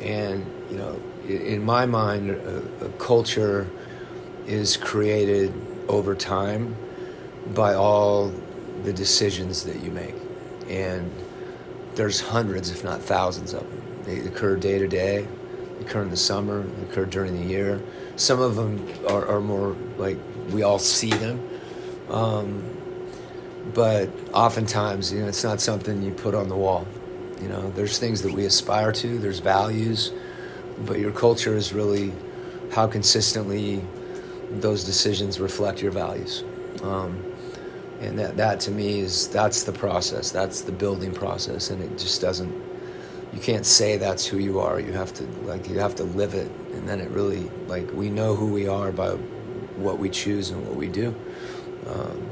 and 0.00 0.44
you 0.70 0.78
know, 0.78 1.00
in 1.28 1.62
my 1.64 1.86
mind, 1.86 2.30
a, 2.30 2.62
a 2.84 2.88
culture 2.98 3.68
is 4.46 4.76
created 4.76 5.52
over 5.88 6.14
time 6.14 6.74
by 7.54 7.74
all 7.74 8.32
the 8.84 8.92
decisions 8.92 9.64
that 9.64 9.82
you 9.82 9.90
make. 9.90 10.14
And 10.68 11.10
there's 11.94 12.20
hundreds, 12.20 12.70
if 12.70 12.84
not 12.84 13.00
thousands 13.00 13.52
of 13.52 13.60
them. 13.60 13.82
They 14.04 14.18
occur 14.20 14.56
day 14.56 14.78
to 14.78 14.88
day, 14.88 15.26
occur 15.80 16.02
in 16.02 16.10
the 16.10 16.16
summer, 16.16 16.64
occur 16.82 17.04
during 17.04 17.36
the 17.36 17.46
year. 17.46 17.80
Some 18.16 18.40
of 18.40 18.56
them 18.56 18.88
are, 19.08 19.26
are 19.26 19.40
more 19.40 19.76
like 19.98 20.18
we 20.50 20.62
all 20.62 20.78
see 20.78 21.10
them. 21.10 21.48
Um, 22.10 22.62
but 23.74 24.10
oftentimes, 24.32 25.12
you 25.12 25.20
know, 25.20 25.28
it's 25.28 25.44
not 25.44 25.60
something 25.60 26.02
you 26.02 26.12
put 26.12 26.34
on 26.34 26.48
the 26.48 26.56
wall. 26.56 26.86
You 27.40 27.48
know, 27.48 27.70
there's 27.70 27.98
things 27.98 28.22
that 28.22 28.32
we 28.32 28.44
aspire 28.44 28.92
to, 28.92 29.18
there's 29.18 29.38
values, 29.38 30.12
but 30.84 30.98
your 30.98 31.12
culture 31.12 31.56
is 31.56 31.72
really 31.72 32.12
how 32.72 32.86
consistently 32.86 33.84
those 34.50 34.84
decisions 34.84 35.40
reflect 35.40 35.80
your 35.80 35.92
values. 35.92 36.44
Um, 36.82 37.31
and 38.02 38.18
that, 38.18 38.36
that 38.36 38.58
to 38.60 38.72
me 38.72 38.98
is 38.98 39.28
that's 39.28 39.62
the 39.62 39.72
process. 39.72 40.32
That's 40.32 40.62
the 40.62 40.72
building 40.72 41.12
process. 41.12 41.70
And 41.70 41.80
it 41.80 41.96
just 41.96 42.20
doesn't 42.20 42.52
you 43.32 43.40
can't 43.40 43.64
say 43.64 43.96
that's 43.96 44.26
who 44.26 44.38
you 44.38 44.60
are. 44.60 44.78
You 44.80 44.92
have 44.92 45.14
to 45.14 45.24
like 45.44 45.68
you 45.68 45.78
have 45.78 45.94
to 45.96 46.04
live 46.04 46.34
it. 46.34 46.50
And 46.74 46.88
then 46.88 47.00
it 47.00 47.10
really 47.10 47.48
like 47.68 47.90
we 47.92 48.10
know 48.10 48.34
who 48.34 48.52
we 48.52 48.66
are 48.66 48.90
by 48.90 49.10
what 49.76 49.98
we 49.98 50.10
choose 50.10 50.50
and 50.50 50.66
what 50.66 50.74
we 50.74 50.88
do. 50.88 51.14
Um, 51.86 52.28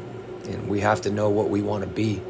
and 0.49 0.69
we 0.69 0.81
have 0.81 1.01
to 1.03 1.11
know 1.11 1.31
what 1.31 1.51
we 1.51 1.63
want 1.63 1.85
to 1.85 1.89
be 1.89 2.21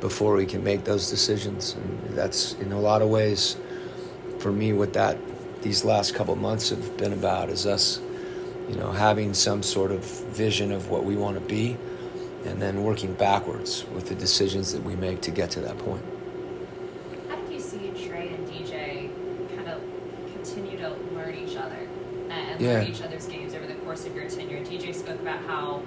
before 0.00 0.34
we 0.34 0.44
can 0.44 0.64
make 0.64 0.82
those 0.82 1.08
decisions. 1.08 1.74
And 1.74 2.16
that's 2.16 2.54
in 2.54 2.72
a 2.72 2.80
lot 2.80 3.00
of 3.00 3.08
ways 3.08 3.56
for 4.40 4.50
me 4.50 4.72
what 4.72 4.92
that 4.94 5.16
these 5.62 5.84
last 5.84 6.16
couple 6.16 6.34
months 6.34 6.70
have 6.70 6.96
been 6.96 7.12
about 7.12 7.48
is 7.48 7.64
us, 7.64 8.00
you 8.68 8.74
know, 8.74 8.90
having 8.90 9.32
some 9.32 9.62
sort 9.62 9.92
of 9.92 10.04
vision 10.30 10.72
of 10.72 10.90
what 10.90 11.04
we 11.04 11.14
want 11.14 11.36
to 11.36 11.44
be 11.46 11.76
and 12.44 12.60
then 12.60 12.82
working 12.82 13.14
backwards 13.14 13.84
with 13.94 14.08
the 14.08 14.14
decisions 14.14 14.72
that 14.72 14.82
we 14.82 14.96
make 14.96 15.20
to 15.22 15.30
get 15.30 15.50
to 15.52 15.60
that 15.60 15.78
point. 15.78 16.04
How 17.28 17.36
did 17.36 17.52
you 17.52 17.60
see 17.60 17.92
Trey 18.06 18.28
and 18.28 18.46
DJ 18.48 19.10
kind 19.54 19.68
of 19.68 19.80
continue 20.32 20.78
to 20.78 20.90
learn 21.14 21.34
each 21.34 21.56
other 21.56 21.88
and 22.30 22.60
yeah. 22.60 22.74
learn 22.74 22.86
each 22.86 23.02
other's 23.02 23.26
games 23.26 23.54
over 23.54 23.66
the 23.66 23.74
course 23.74 24.06
of 24.06 24.14
your 24.14 24.28
tenure? 24.28 24.64
DJ 24.64 24.94
spoke 24.94 25.20
about 25.20 25.40
how, 25.44 25.82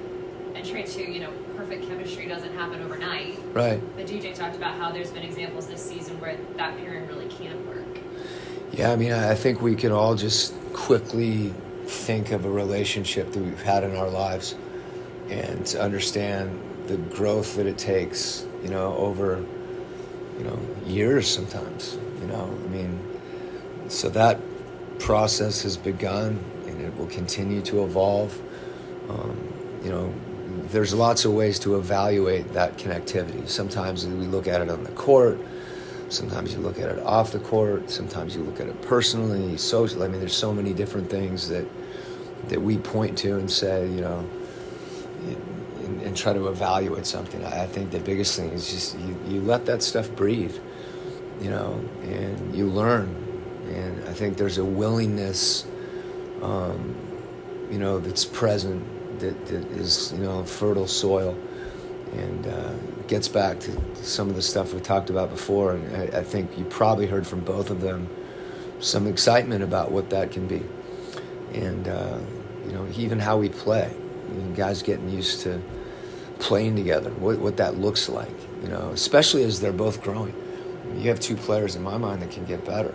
and 0.53 0.65
Trey 0.65 0.83
too, 0.83 1.03
you 1.03 1.19
know, 1.19 1.31
perfect 1.57 1.87
chemistry 1.87 2.27
doesn't 2.27 2.53
happen 2.53 2.81
overnight. 2.81 3.37
Right. 3.53 3.81
But 3.95 4.07
DJ 4.07 4.33
talked 4.33 4.55
about 4.55 4.77
how 4.77 4.91
there's 4.91 5.11
been 5.11 5.23
examples 5.23 5.67
this 5.67 5.83
season 5.83 6.19
where 6.19 6.37
that 6.55 6.77
pairing 6.77 7.07
really 7.07 7.27
can 7.27 7.67
work. 7.67 7.85
Yeah, 8.71 8.91
I 8.91 8.95
mean, 8.95 9.13
I 9.13 9.35
think 9.35 9.61
we 9.61 9.75
can 9.75 9.91
all 9.91 10.15
just 10.15 10.53
quickly 10.73 11.53
think 11.85 12.31
of 12.31 12.45
a 12.45 12.49
relationship 12.49 13.31
that 13.31 13.39
we've 13.39 13.61
had 13.61 13.83
in 13.83 13.95
our 13.95 14.09
lives 14.09 14.55
and 15.29 15.65
to 15.67 15.81
understand 15.81 16.59
the 16.87 16.97
growth 16.97 17.55
that 17.55 17.65
it 17.65 17.77
takes, 17.77 18.45
you 18.63 18.69
know, 18.69 18.95
over, 18.95 19.43
you 20.37 20.43
know, 20.43 20.59
years 20.85 21.27
sometimes, 21.27 21.97
you 22.21 22.27
know. 22.27 22.43
I 22.43 22.67
mean, 22.67 22.99
so 23.87 24.09
that 24.09 24.39
process 24.99 25.63
has 25.63 25.77
begun 25.77 26.39
and 26.67 26.81
it 26.81 26.95
will 26.97 27.07
continue 27.07 27.61
to 27.63 27.83
evolve. 27.83 28.39
Um, 29.09 29.37
you 29.83 29.89
know, 29.89 30.13
there's 30.69 30.93
lots 30.93 31.25
of 31.25 31.33
ways 31.33 31.59
to 31.59 31.77
evaluate 31.77 32.53
that 32.53 32.77
connectivity. 32.77 33.47
Sometimes 33.47 34.05
we 34.05 34.25
look 34.25 34.47
at 34.47 34.61
it 34.61 34.69
on 34.69 34.83
the 34.83 34.91
court 34.91 35.39
Sometimes 36.09 36.53
you 36.53 36.59
look 36.59 36.79
at 36.79 36.89
it 36.89 36.99
off 36.99 37.31
the 37.31 37.39
court. 37.39 37.89
Sometimes 37.89 38.35
you 38.35 38.43
look 38.43 38.59
at 38.59 38.67
it 38.67 38.79
personally, 38.83 39.57
social. 39.57 40.03
I 40.03 40.07
mean, 40.07 40.19
there's 40.19 40.35
so 40.35 40.53
many 40.53 40.73
different 40.73 41.09
things 41.09 41.49
that 41.49 41.65
that 42.49 42.61
we 42.61 42.77
point 42.77 43.17
to 43.17 43.37
and 43.37 43.49
say, 43.49 43.87
you 43.89 44.01
know, 44.01 44.23
and, 45.25 46.01
and 46.01 46.17
try 46.17 46.33
to 46.33 46.47
evaluate 46.47 47.05
something. 47.05 47.43
I 47.45 47.65
think 47.67 47.91
the 47.91 47.99
biggest 47.99 48.35
thing 48.35 48.49
is 48.49 48.71
just 48.71 48.97
you, 48.99 49.17
you 49.27 49.41
let 49.41 49.65
that 49.65 49.83
stuff 49.83 50.09
breathe, 50.15 50.55
you 51.41 51.49
know, 51.49 51.83
and 52.03 52.55
you 52.55 52.67
learn. 52.67 53.15
And 53.69 54.07
I 54.07 54.13
think 54.13 54.37
there's 54.37 54.57
a 54.57 54.65
willingness, 54.65 55.65
um, 56.41 56.95
you 57.69 57.77
know, 57.77 57.99
that's 57.99 58.25
present 58.25 59.19
that, 59.19 59.45
that 59.47 59.65
is, 59.71 60.13
you 60.13 60.19
know, 60.19 60.43
fertile 60.43 60.87
soil 60.87 61.37
and 62.13 62.47
uh, 62.47 62.73
gets 63.07 63.27
back 63.27 63.59
to 63.59 63.81
some 63.95 64.29
of 64.29 64.35
the 64.35 64.41
stuff 64.41 64.73
we 64.73 64.79
talked 64.79 65.09
about 65.09 65.29
before. 65.29 65.73
And 65.73 66.15
I, 66.15 66.19
I, 66.19 66.23
think 66.23 66.57
you 66.57 66.63
probably 66.65 67.07
heard 67.07 67.25
from 67.25 67.41
both 67.41 67.69
of 67.69 67.81
them 67.81 68.07
some 68.79 69.07
excitement 69.07 69.63
about 69.63 69.91
what 69.91 70.09
that 70.11 70.31
can 70.31 70.47
be, 70.47 70.63
and 71.53 71.87
uh, 71.87 72.19
you 72.65 72.73
know 72.73 72.87
even 72.95 73.19
how 73.19 73.37
we 73.37 73.49
play. 73.49 73.93
Guys 74.55 74.81
getting 74.83 75.09
used 75.09 75.41
to 75.41 75.61
playing 76.39 76.75
together, 76.75 77.11
what, 77.11 77.39
what 77.39 77.57
that 77.57 77.77
looks 77.77 78.09
like. 78.09 78.35
You 78.61 78.69
know, 78.69 78.91
especially 78.91 79.43
as 79.43 79.59
they're 79.59 79.73
both 79.73 80.01
growing. 80.01 80.33
you 80.97 81.09
have 81.09 81.19
two 81.19 81.35
players 81.35 81.75
in 81.75 81.83
my 81.83 81.97
mind 81.97 82.21
that 82.21 82.31
can 82.31 82.45
get 82.45 82.65
better. 82.65 82.93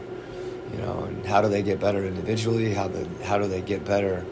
You 0.73 0.79
know, 0.79 1.05
and 1.05 1.27
how 1.27 1.41
do 1.41 1.49
they 1.49 1.63
get 1.63 1.81
better 1.81 2.05
individually? 2.05 2.73
How 2.73 2.89
the 2.89 3.07
how 3.25 3.39
do 3.39 3.49
they 3.49 3.61
get 3.61 3.85
better? 3.85 4.25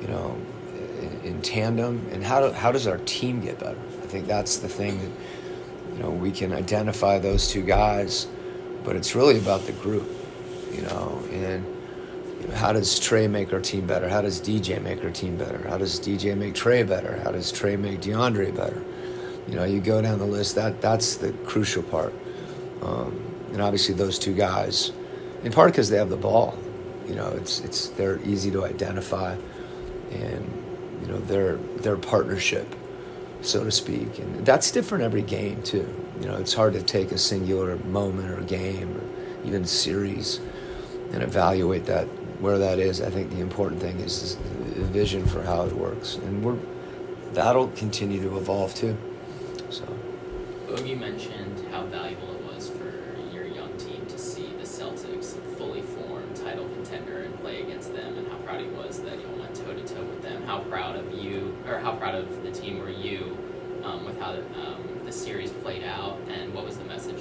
You 0.00 0.08
know, 0.08 0.36
in, 1.00 1.20
in 1.24 1.42
tandem, 1.42 2.06
and 2.12 2.22
how 2.22 2.40
do, 2.40 2.52
how 2.52 2.70
does 2.72 2.86
our 2.86 2.98
team 2.98 3.40
get 3.40 3.58
better? 3.58 3.78
I 4.02 4.06
think 4.06 4.26
that's 4.26 4.58
the 4.58 4.68
thing 4.68 5.00
that 5.00 5.10
you 5.96 6.02
know 6.02 6.10
we 6.10 6.30
can 6.30 6.52
identify 6.52 7.18
those 7.18 7.48
two 7.48 7.62
guys, 7.62 8.28
but 8.84 8.94
it's 8.96 9.14
really 9.14 9.38
about 9.38 9.66
the 9.66 9.72
group, 9.72 10.08
you 10.72 10.82
know. 10.82 11.22
And 11.32 11.66
how 12.52 12.72
does 12.72 12.98
Trey 12.98 13.26
make 13.26 13.52
our 13.52 13.60
team 13.60 13.86
better? 13.86 14.08
How 14.08 14.20
does 14.20 14.40
DJ 14.40 14.82
make 14.82 15.02
our 15.02 15.10
team 15.10 15.36
better? 15.36 15.66
How 15.68 15.78
does 15.78 15.98
DJ 15.98 16.36
make 16.36 16.54
Trey 16.54 16.82
better? 16.82 17.20
How 17.22 17.30
does 17.30 17.50
Trey 17.50 17.76
make 17.76 18.00
De'Andre 18.00 18.54
better? 18.54 18.82
You 19.48 19.56
know, 19.56 19.64
you 19.64 19.80
go 19.80 20.00
down 20.00 20.18
the 20.18 20.26
list. 20.26 20.54
That 20.54 20.80
that's 20.80 21.16
the 21.16 21.32
crucial 21.44 21.82
part. 21.82 22.14
Um, 22.82 23.20
and 23.52 23.60
obviously, 23.60 23.94
those 23.94 24.18
two 24.18 24.34
guys, 24.34 24.92
in 25.42 25.52
part 25.52 25.72
because 25.72 25.90
they 25.90 25.96
have 25.96 26.10
the 26.10 26.16
ball, 26.16 26.56
you 27.06 27.14
know, 27.14 27.28
it's 27.28 27.60
it's 27.60 27.88
they're 27.88 28.20
easy 28.22 28.50
to 28.52 28.64
identify, 28.64 29.36
and 30.10 31.00
you 31.02 31.08
know 31.08 31.18
their 31.18 31.56
their 31.56 31.96
partnership, 31.96 32.74
so 33.42 33.64
to 33.64 33.70
speak, 33.70 34.18
and 34.18 34.46
that's 34.46 34.70
different 34.70 35.04
every 35.04 35.22
game 35.22 35.62
too. 35.62 35.88
You 36.20 36.26
know, 36.26 36.36
it's 36.36 36.54
hard 36.54 36.72
to 36.74 36.82
take 36.82 37.12
a 37.12 37.18
singular 37.18 37.76
moment 37.76 38.30
or 38.30 38.42
game 38.42 38.96
or 38.96 39.46
even 39.46 39.64
series 39.66 40.40
and 41.12 41.22
evaluate 41.22 41.84
that 41.86 42.08
where 42.40 42.58
that 42.58 42.78
is. 42.78 43.00
I 43.00 43.10
think 43.10 43.30
the 43.30 43.40
important 43.40 43.80
thing 43.80 44.00
is 44.00 44.36
the 44.74 44.84
vision 44.84 45.26
for 45.26 45.42
how 45.42 45.66
it 45.66 45.72
works, 45.72 46.16
and 46.16 46.44
we're 46.44 46.56
that'll 47.32 47.68
continue 47.68 48.22
to 48.22 48.36
evolve 48.36 48.74
too. 48.74 48.96
So. 49.70 49.84
You 50.84 50.96
mentioned 50.96 51.66
how 51.70 51.86
valuable 51.86 52.34
it 52.34 52.44
was 52.52 52.68
for 52.68 52.92
your 53.32 53.44
young 53.44 53.76
team 53.76 54.04
to 54.06 54.18
see 54.18 54.48
the 54.58 54.64
Celtics 54.64 55.38
fully 55.56 55.82
formed 55.82 56.34
title 56.36 56.68
contender 56.68 57.20
and 57.20 57.40
play 57.40 57.62
against 57.62 57.94
them, 57.94 58.18
and 58.18 58.28
how 58.28 58.36
proud 58.38 58.60
he 58.60 58.66
was 58.68 59.00
that 59.02 59.18
you 59.18 59.26
went 59.38 59.54
toe 59.54 59.72
to 59.72 59.84
toe 59.94 60.02
with 60.02 60.22
them. 60.22 60.42
How 60.42 60.60
proud 60.64 60.96
of 60.96 61.12
you, 61.14 61.56
or 61.68 61.78
how 61.78 61.94
proud 61.96 62.16
of 62.16 62.42
the 62.42 62.50
team 62.50 62.80
were 62.80 62.90
you 62.90 63.38
um, 63.84 64.04
with 64.04 64.18
how 64.18 64.32
um, 64.32 65.00
the 65.04 65.12
series 65.12 65.52
played 65.52 65.84
out, 65.84 66.18
and 66.28 66.52
what 66.52 66.64
was 66.64 66.76
the 66.76 66.84
message? 66.84 67.20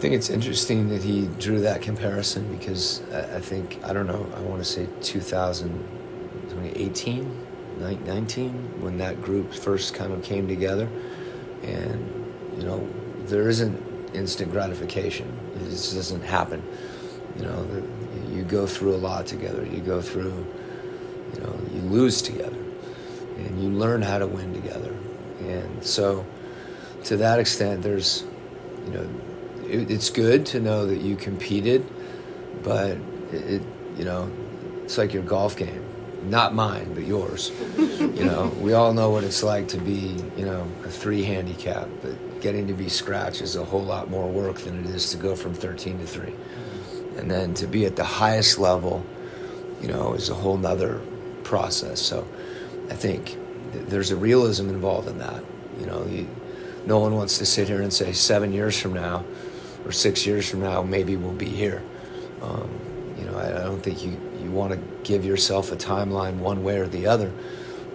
I 0.00 0.02
think 0.02 0.14
it's 0.14 0.30
interesting 0.30 0.88
that 0.88 1.02
he 1.02 1.26
drew 1.38 1.60
that 1.60 1.82
comparison 1.82 2.50
because 2.56 3.02
I 3.12 3.38
think, 3.38 3.78
I 3.84 3.92
don't 3.92 4.06
know, 4.06 4.26
I 4.34 4.40
want 4.40 4.64
to 4.64 4.64
say 4.64 4.88
2000, 5.02 5.68
2018, 6.48 7.46
19, 8.06 8.80
when 8.80 8.96
that 8.96 9.20
group 9.20 9.52
first 9.52 9.92
kind 9.92 10.14
of 10.14 10.22
came 10.22 10.48
together. 10.48 10.88
And, 11.64 12.32
you 12.56 12.62
know, 12.62 12.88
there 13.26 13.46
isn't 13.50 13.76
instant 14.14 14.52
gratification. 14.52 15.30
It 15.56 15.68
just 15.68 15.94
doesn't 15.94 16.22
happen. 16.22 16.62
You 17.36 17.42
know, 17.42 17.82
you 18.30 18.42
go 18.44 18.66
through 18.66 18.94
a 18.94 19.02
lot 19.04 19.26
together. 19.26 19.66
You 19.66 19.80
go 19.80 20.00
through, 20.00 20.46
you 21.34 21.40
know, 21.42 21.60
you 21.74 21.82
lose 21.82 22.22
together. 22.22 22.56
And 23.36 23.62
you 23.62 23.68
learn 23.68 24.00
how 24.00 24.16
to 24.16 24.26
win 24.26 24.54
together. 24.54 24.96
And 25.40 25.84
so, 25.84 26.24
to 27.04 27.18
that 27.18 27.38
extent, 27.38 27.82
there's, 27.82 28.24
you 28.86 28.92
know, 28.92 29.06
it, 29.70 29.90
it's 29.90 30.10
good 30.10 30.46
to 30.46 30.60
know 30.60 30.86
that 30.86 31.00
you 31.00 31.16
competed, 31.16 31.86
but 32.62 32.90
it, 33.32 33.34
it, 33.34 33.62
you 33.96 34.04
know, 34.04 34.30
it's 34.84 34.98
like 34.98 35.12
your 35.12 35.22
golf 35.22 35.56
game. 35.56 35.84
Not 36.24 36.54
mine, 36.54 36.92
but 36.92 37.04
yours. 37.04 37.50
you 37.78 38.24
know, 38.24 38.48
we 38.60 38.74
all 38.74 38.92
know 38.92 39.10
what 39.10 39.24
it's 39.24 39.42
like 39.42 39.68
to 39.68 39.78
be, 39.78 40.16
you 40.36 40.44
know, 40.44 40.68
a 40.84 40.88
three 40.88 41.22
handicap, 41.22 41.88
but 42.02 42.40
getting 42.42 42.66
to 42.66 42.74
be 42.74 42.88
scratch 42.88 43.40
is 43.40 43.56
a 43.56 43.64
whole 43.64 43.82
lot 43.82 44.10
more 44.10 44.28
work 44.28 44.58
than 44.58 44.84
it 44.84 44.86
is 44.90 45.10
to 45.12 45.16
go 45.16 45.34
from 45.34 45.54
13 45.54 45.98
to 45.98 46.06
3. 46.06 46.34
And 47.16 47.30
then 47.30 47.54
to 47.54 47.66
be 47.66 47.86
at 47.86 47.96
the 47.96 48.04
highest 48.04 48.58
level, 48.58 49.04
you 49.80 49.88
know, 49.88 50.12
is 50.12 50.28
a 50.28 50.34
whole 50.34 50.58
nother 50.58 51.00
process. 51.42 52.00
So 52.00 52.26
I 52.90 52.94
think 52.94 53.36
th- 53.72 53.86
there's 53.86 54.10
a 54.10 54.16
realism 54.16 54.68
involved 54.68 55.08
in 55.08 55.18
that. 55.18 55.42
You 55.78 55.86
know, 55.86 56.04
you, 56.06 56.28
no 56.86 56.98
one 56.98 57.14
wants 57.14 57.38
to 57.38 57.46
sit 57.46 57.68
here 57.68 57.80
and 57.80 57.92
say 57.92 58.12
seven 58.12 58.52
years 58.52 58.78
from 58.78 58.92
now 58.92 59.24
or 59.84 59.92
six 59.92 60.26
years 60.26 60.48
from 60.48 60.60
now, 60.60 60.82
maybe 60.82 61.16
we'll 61.16 61.32
be 61.32 61.48
here. 61.48 61.82
Um, 62.42 62.70
you 63.18 63.24
know, 63.24 63.36
I, 63.36 63.48
I 63.48 63.64
don't 63.64 63.82
think 63.82 64.04
you, 64.04 64.18
you 64.42 64.50
want 64.50 64.72
to 64.72 64.78
give 65.02 65.24
yourself 65.24 65.72
a 65.72 65.76
timeline 65.76 66.36
one 66.36 66.62
way 66.62 66.78
or 66.78 66.86
the 66.86 67.06
other, 67.06 67.32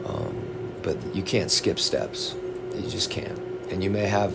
um, 0.06 0.36
but 0.82 0.98
you 1.15 1.24
can't 1.24 1.51
skip 1.51 1.80
steps. 1.80 2.36
You 2.75 2.88
just 2.89 3.10
can't. 3.10 3.39
And 3.72 3.84
you 3.84 3.89
may 3.89 4.06
have 4.06 4.34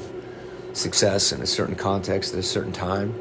success 0.72 1.32
in 1.32 1.42
a 1.42 1.46
certain 1.46 1.74
context 1.74 2.32
at 2.32 2.38
a 2.38 2.42
certain 2.42 2.72
time, 2.72 3.14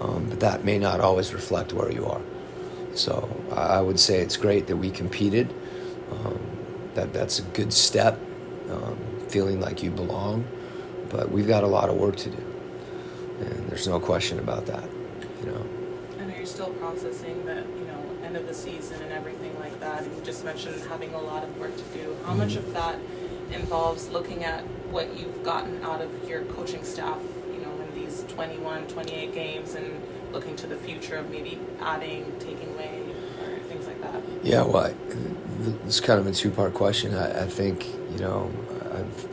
um, 0.00 0.26
but 0.28 0.40
that 0.40 0.64
may 0.64 0.78
not 0.78 1.00
always 1.00 1.32
reflect 1.32 1.72
where 1.72 1.90
you 1.90 2.06
are. 2.06 2.20
So 2.94 3.28
I 3.52 3.80
would 3.80 4.00
say 4.00 4.20
it's 4.20 4.36
great 4.36 4.66
that 4.66 4.76
we 4.76 4.90
competed. 4.90 5.52
Um, 6.10 6.40
that 6.94 7.12
that's 7.12 7.38
a 7.38 7.42
good 7.42 7.72
step, 7.72 8.18
um, 8.70 8.98
feeling 9.28 9.60
like 9.60 9.82
you 9.82 9.90
belong. 9.90 10.44
But 11.10 11.30
we've 11.30 11.46
got 11.46 11.64
a 11.64 11.66
lot 11.66 11.88
of 11.88 11.96
work 11.96 12.16
to 12.16 12.30
do, 12.30 12.47
and 13.40 13.68
there's 13.68 13.86
no 13.86 14.00
question 14.00 14.38
about 14.38 14.66
that. 14.66 14.84
You 15.40 15.52
know. 15.52 15.66
I 16.20 16.24
know 16.24 16.36
you're 16.36 16.46
still 16.46 16.70
processing 16.70 17.44
the, 17.46 17.56
you 17.56 17.84
know, 17.86 18.04
end 18.24 18.36
of 18.36 18.46
the 18.46 18.54
season 18.54 19.00
and 19.02 19.12
everything 19.12 19.58
like 19.60 19.78
that. 19.80 20.02
And 20.02 20.16
you 20.16 20.22
just 20.22 20.44
mentioned 20.44 20.80
having 20.88 21.14
a 21.14 21.20
lot 21.20 21.44
of 21.44 21.58
work 21.58 21.76
to 21.76 21.84
do. 21.98 22.16
How 22.24 22.34
much 22.34 22.56
of 22.56 22.64
mm-hmm. 22.64 22.74
that 22.74 22.98
involves 23.52 24.08
looking 24.08 24.44
at 24.44 24.62
what 24.90 25.18
you've 25.18 25.42
gotten 25.44 25.82
out 25.82 26.00
of 26.00 26.28
your 26.28 26.42
coaching 26.44 26.84
staff, 26.84 27.18
you 27.52 27.60
know, 27.60 27.72
in 27.82 27.94
these 27.94 28.24
21, 28.28 28.86
28 28.88 29.32
games 29.32 29.74
and 29.74 30.02
looking 30.32 30.56
to 30.56 30.66
the 30.66 30.76
future 30.76 31.16
of 31.16 31.30
maybe 31.30 31.58
adding, 31.80 32.32
taking 32.38 32.68
away, 32.74 33.02
or 33.42 33.58
things 33.60 33.86
like 33.86 34.00
that? 34.02 34.22
Yeah, 34.42 34.62
well, 34.62 34.86
I, 34.86 34.94
it's 35.86 36.00
kind 36.00 36.20
of 36.20 36.26
a 36.26 36.32
two-part 36.32 36.74
question. 36.74 37.14
I, 37.14 37.44
I 37.44 37.46
think 37.46 37.86
you 38.12 38.18
know 38.18 38.50
I've 38.92 39.28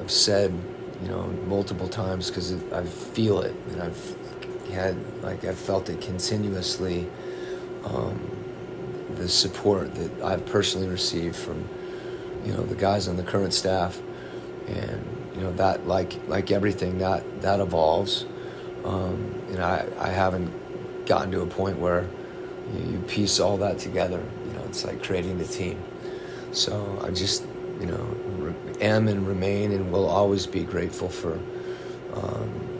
I've 0.00 0.10
said 0.10 0.52
you 1.02 1.08
know 1.08 1.22
multiple 1.46 1.88
times 1.88 2.28
because 2.28 2.52
I 2.72 2.84
feel 2.84 3.40
it 3.42 3.54
and 3.70 3.82
I've 3.82 4.16
had 4.70 4.96
like 5.22 5.44
I've 5.44 5.58
felt 5.58 5.88
it 5.88 6.00
continuously. 6.00 7.08
Um, 7.84 8.36
the 9.16 9.28
support 9.28 9.94
that 9.94 10.22
I've 10.22 10.46
personally 10.46 10.86
received 10.86 11.36
from 11.36 11.68
you 12.44 12.52
know 12.52 12.62
the 12.62 12.76
guys 12.76 13.08
on 13.08 13.16
the 13.16 13.22
current 13.22 13.52
staff, 13.52 14.00
and 14.68 15.04
you 15.34 15.40
know 15.40 15.52
that 15.54 15.86
like 15.86 16.16
like 16.28 16.50
everything 16.50 16.98
that 16.98 17.42
that 17.42 17.60
evolves. 17.60 18.26
Um, 18.84 19.34
and 19.48 19.60
I 19.60 19.86
I 19.98 20.08
haven't 20.08 20.50
gotten 21.06 21.30
to 21.32 21.40
a 21.42 21.46
point 21.46 21.78
where 21.78 22.06
you, 22.72 22.92
you 22.92 22.98
piece 23.00 23.40
all 23.40 23.56
that 23.58 23.78
together. 23.78 24.22
You 24.46 24.52
know, 24.52 24.64
it's 24.64 24.84
like 24.84 25.02
creating 25.02 25.38
the 25.38 25.44
team. 25.44 25.82
So 26.52 27.00
I 27.04 27.10
just, 27.10 27.44
you 27.80 27.86
know, 27.86 28.54
am 28.80 29.08
and 29.08 29.26
remain 29.26 29.72
and 29.72 29.90
will 29.90 30.06
always 30.06 30.46
be 30.46 30.64
grateful 30.64 31.08
for, 31.08 31.38
um, 32.14 32.78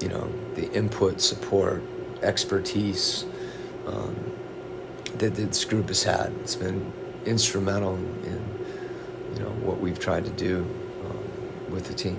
you 0.00 0.08
know, 0.08 0.30
the 0.54 0.70
input, 0.72 1.20
support, 1.20 1.82
expertise 2.22 3.24
um, 3.86 4.14
that 5.18 5.34
this 5.34 5.64
group 5.64 5.88
has 5.88 6.02
had. 6.02 6.32
It's 6.40 6.56
been 6.56 6.92
instrumental 7.24 7.96
in, 7.96 8.40
you 9.34 9.40
know, 9.40 9.50
what 9.62 9.80
we've 9.80 9.98
tried 9.98 10.24
to 10.26 10.30
do 10.32 10.58
um, 11.04 11.72
with 11.72 11.86
the 11.86 11.94
team. 11.94 12.16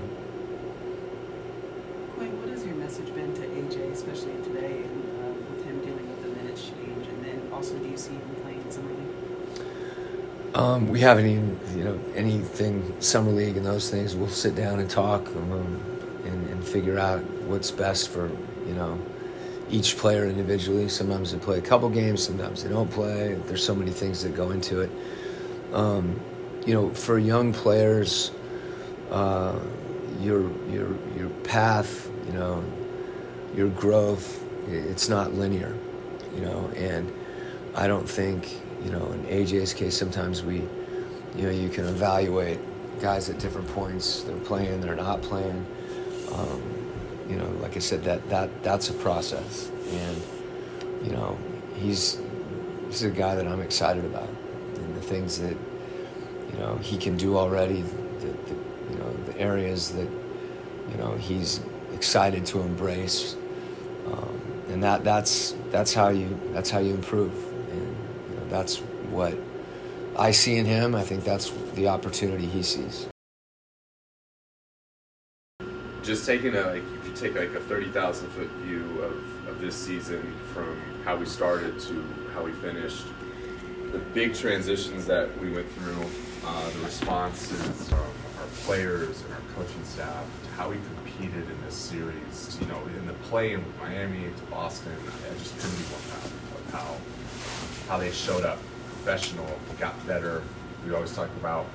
What 2.18 2.50
has 2.50 2.66
your 2.66 2.76
message 2.76 3.14
been 3.14 3.34
to 3.36 3.42
AJ, 3.42 3.92
especially 3.92 4.34
today, 4.44 4.84
and 4.84 5.24
uh, 5.24 5.34
with 5.50 5.66
him 5.66 5.80
dealing 5.82 6.08
with 6.10 6.24
the 6.24 6.30
minutes 6.30 6.64
change? 6.64 7.08
And 7.08 7.26
then 7.26 7.50
also, 7.52 7.78
do 7.78 7.88
you 7.88 7.98
see 7.98 8.14
him 8.14 8.36
playing? 8.42 8.51
Um, 10.54 10.90
we 10.90 11.00
haven't 11.00 11.28
even, 11.28 11.60
you 11.78 11.84
know, 11.86 12.00
anything 12.14 13.00
summer 13.02 13.32
league 13.32 13.56
and 13.56 13.66
those 13.66 13.90
things. 13.90 14.16
We'll 14.16 14.28
sit 14.28 14.54
down 14.54 14.80
and 14.80 14.90
talk 14.90 15.26
um, 15.28 15.82
and, 16.26 16.50
and 16.50 16.64
figure 16.64 17.00
out 17.00 17.24
what's 17.46 17.72
best 17.72 18.10
for, 18.10 18.28
you 18.68 18.74
know, 18.74 19.00
each 19.70 19.98
player 19.98 20.26
individually. 20.26 20.90
Sometimes 20.90 21.32
they 21.32 21.40
play 21.40 21.58
a 21.58 21.62
couple 21.62 21.90
games, 21.90 22.22
sometimes 22.22 22.64
they 22.64 22.70
don't 22.70 22.92
play. 22.92 23.36
There's 23.46 23.64
so 23.64 23.74
many 23.74 23.92
things 23.92 24.24
that 24.24 24.36
go 24.36 24.52
into 24.52 24.82
it. 24.82 24.92
Um, 25.72 26.20
you 26.66 26.74
know, 26.74 26.90
for 26.90 27.18
young 27.18 27.54
players, 27.54 28.32
uh, 29.10 29.58
your 30.20 30.52
your 30.70 30.90
your 31.18 31.30
path, 31.46 32.10
you 32.28 32.34
know, 32.34 32.64
your 33.56 33.70
growth, 33.70 34.44
it's 34.68 35.08
not 35.08 35.34
linear, 35.34 35.74
you 36.36 36.42
know, 36.42 36.70
and 36.76 37.12
I 37.74 37.88
don't 37.88 38.08
think, 38.08 38.62
you 38.84 38.92
know, 38.92 39.12
in 39.12 39.24
AJ's 39.26 39.74
case, 39.74 39.98
sometimes 39.98 40.44
we, 40.44 40.56
you 41.36 41.44
know, 41.44 41.50
you 41.50 41.70
can 41.70 41.86
evaluate 41.86 42.60
guys 43.02 43.30
at 43.30 43.40
different 43.40 43.68
points. 43.70 44.24
They're 44.24 44.38
playing, 44.38 44.82
they're 44.82 44.96
not 44.96 45.22
playing. 45.22 45.66
Um, 46.34 46.82
you 47.30 47.38
know, 47.38 47.48
like 47.62 47.76
I 47.76 47.80
said, 47.80 48.04
that 48.04 48.28
that 48.30 48.64
that's 48.64 48.90
a 48.90 48.94
process, 48.94 49.72
and 49.90 50.22
you 51.04 51.12
know, 51.12 51.38
he's 51.76 52.20
he's 52.88 53.04
a 53.04 53.10
guy 53.10 53.36
that 53.36 53.48
I'm 53.48 53.62
excited 53.62 54.04
about, 54.06 54.30
and 54.76 54.96
the 54.96 55.02
things 55.02 55.40
that 55.40 55.56
you 56.52 56.60
know 56.60 56.78
he 56.78 56.98
can 56.98 57.16
do 57.16 57.38
already, 57.38 57.84
the, 58.20 58.28
the 58.28 58.56
you 58.92 58.98
know 58.98 59.14
the 59.26 59.38
areas 59.40 59.92
that 59.92 60.10
you 60.92 60.98
know 60.98 61.16
he's 61.16 61.62
excited 61.94 62.46
to 62.48 62.60
embrace, 62.60 63.36
um, 64.08 64.42
and 64.70 64.84
that 64.84 65.04
that's 65.04 65.56
that's 65.70 65.94
how 65.94 66.10
you 66.10 66.38
that's 66.52 66.70
how 66.70 66.80
you 66.80 66.94
improve, 66.94 67.32
that's 68.52 68.78
what 69.10 69.34
I 70.16 70.30
see 70.30 70.58
in 70.58 70.66
him. 70.66 70.94
I 70.94 71.02
think 71.02 71.24
that's 71.24 71.50
the 71.74 71.88
opportunity 71.88 72.46
he 72.46 72.62
sees. 72.62 73.08
just 76.04 76.26
taking 76.26 76.56
a 76.56 76.62
like 76.62 76.84
if 77.00 77.08
you 77.08 77.14
take 77.14 77.36
like 77.36 77.54
a 77.54 77.60
thirty 77.62 77.90
thousand 77.90 78.28
foot 78.30 78.50
view 78.66 79.02
of, 79.02 79.48
of 79.48 79.62
this 79.62 79.76
season 79.76 80.22
from 80.54 80.80
how 81.06 81.16
we 81.16 81.26
started 81.26 81.80
to 81.80 82.04
how 82.34 82.44
we 82.44 82.52
finished, 82.54 83.06
the 83.92 84.00
big 84.00 84.34
transitions 84.34 85.06
that 85.06 85.30
we 85.40 85.52
went 85.52 85.70
through, 85.74 86.06
uh, 86.46 86.70
the 86.72 86.80
responses 86.80 87.88
from 87.88 88.00
our 88.00 88.48
players 88.64 89.22
and 89.22 89.34
our 89.34 89.42
coaching 89.56 89.84
staff, 89.84 90.26
to 90.44 90.50
how 90.52 90.70
we 90.70 90.78
competed 90.96 91.50
in 91.50 91.62
this 91.64 91.76
series, 91.76 92.58
you 92.60 92.68
know, 92.68 92.82
in 92.98 93.06
the 93.06 93.14
play 93.30 93.54
in 93.54 93.64
Miami 93.80 94.26
to 94.36 94.44
Boston, 94.50 94.96
I 95.30 95.38
just 95.38 95.58
couldn't 95.60 95.78
be 95.78 95.90
more 95.92 96.00
proud 96.10 96.51
how 96.72 96.96
how 97.88 97.98
they 97.98 98.12
showed 98.12 98.46
up, 98.46 98.60
professional, 98.88 99.60
got 99.80 99.96
better. 100.08 100.44
We 100.86 100.94
always 100.94 101.14
talk 101.14 101.30
about 101.40 101.66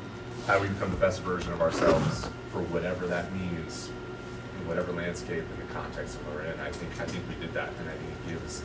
how 0.46 0.61
we 0.61 0.68
become 0.68 0.90
the 0.90 0.96
best 0.96 1.22
version 1.22 1.53
of 1.53 1.61
ourselves 1.61 2.29
for 2.53 2.62
whatever 2.62 3.07
that 3.07 3.33
means, 3.35 3.90
in 4.59 4.68
whatever 4.68 4.92
landscape 4.92 5.44
and 5.44 5.68
the 5.68 5.75
context 5.75 6.18
that 6.18 6.35
we're 6.35 6.42
in. 6.42 6.59
I 6.61 6.70
think 6.70 7.01
I 7.01 7.05
think 7.05 7.25
we 7.29 7.35
did 7.44 7.53
that, 7.55 7.70
and 7.81 7.88
I 7.88 7.92
think 7.92 8.11
it 8.11 8.29
gives 8.31 8.62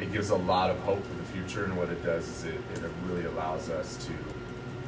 it 0.00 0.12
gives 0.12 0.30
a 0.30 0.36
lot 0.36 0.70
of 0.70 0.78
hope 0.80 1.02
for 1.04 1.14
the 1.14 1.24
future. 1.24 1.64
And 1.64 1.76
what 1.76 1.88
it 1.88 2.04
does 2.04 2.28
is 2.28 2.44
it, 2.44 2.60
it 2.74 2.82
really 3.06 3.24
allows 3.24 3.70
us 3.70 4.04
to 4.06 4.12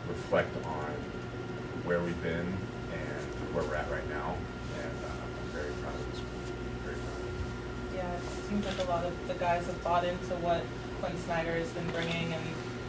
reflect 0.09 0.55
on 0.67 0.93
where 1.85 2.01
we've 2.01 2.23
been 2.23 2.47
and 2.93 3.27
where 3.55 3.65
we're 3.65 3.77
at 3.77 3.91
right 3.91 4.09
now. 4.09 4.35
And 4.83 5.05
uh, 5.05 5.09
I'm 5.09 5.49
very 5.53 5.73
proud 5.83 5.95
of 5.95 6.11
this 6.11 6.21
group. 6.21 6.45
Very 6.85 6.97
proud. 6.97 7.95
Yeah, 7.95 8.04
it 8.15 8.49
seems 8.49 8.67
like 8.67 8.79
a 8.87 8.91
lot 8.91 9.05
of 9.05 9.13
the 9.29 9.35
guys 9.35 9.67
have 9.67 9.83
bought 9.83 10.05
into 10.05 10.35
what 10.37 10.63
Quin 11.01 11.17
Snyder 11.25 11.53
has 11.53 11.69
been 11.71 11.89
bringing, 11.91 12.33
and 12.33 12.43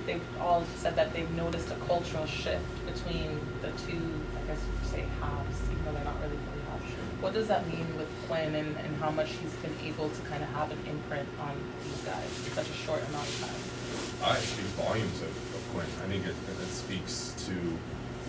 they've 0.05 0.23
all 0.39 0.63
said 0.77 0.95
that 0.95 1.13
they've 1.13 1.29
noticed 1.31 1.69
a 1.71 1.75
cultural 1.87 2.25
shift 2.25 2.63
between 2.85 3.39
the 3.61 3.69
two, 3.85 4.01
I 4.37 4.41
guess 4.47 4.61
you 4.61 4.73
could 4.79 4.89
say 4.89 5.03
halves, 5.21 5.57
even 5.71 5.85
though 5.85 5.93
they're 5.93 6.03
not 6.03 6.19
really 6.21 6.37
fully 6.37 6.63
halves. 6.69 6.93
What 7.21 7.33
does 7.33 7.47
that 7.47 7.67
mean 7.67 7.87
with 7.97 8.09
Quin 8.27 8.55
and, 8.55 8.77
and 8.77 8.95
how 8.97 9.11
much 9.11 9.29
he's 9.41 9.53
been 9.63 9.75
able 9.83 10.09
to 10.09 10.21
kind 10.29 10.43
of 10.43 10.49
have 10.49 10.71
an 10.71 10.79
imprint 10.87 11.27
on 11.41 11.55
these 11.83 12.01
guys 12.05 12.29
in 12.45 12.53
such 12.53 12.69
a 12.69 12.77
short 12.85 13.01
amount 13.09 13.27
of 13.27 13.35
time? 13.41 14.31
I 14.31 14.37
speaks 14.37 14.69
volumes 14.79 15.21
of, 15.21 15.29
of 15.29 15.61
Quin. 15.73 15.87
I 16.03 16.07
think 16.07 16.25
it, 16.25 16.35
it 16.35 16.71
speaks 16.71 17.33
to 17.47 17.53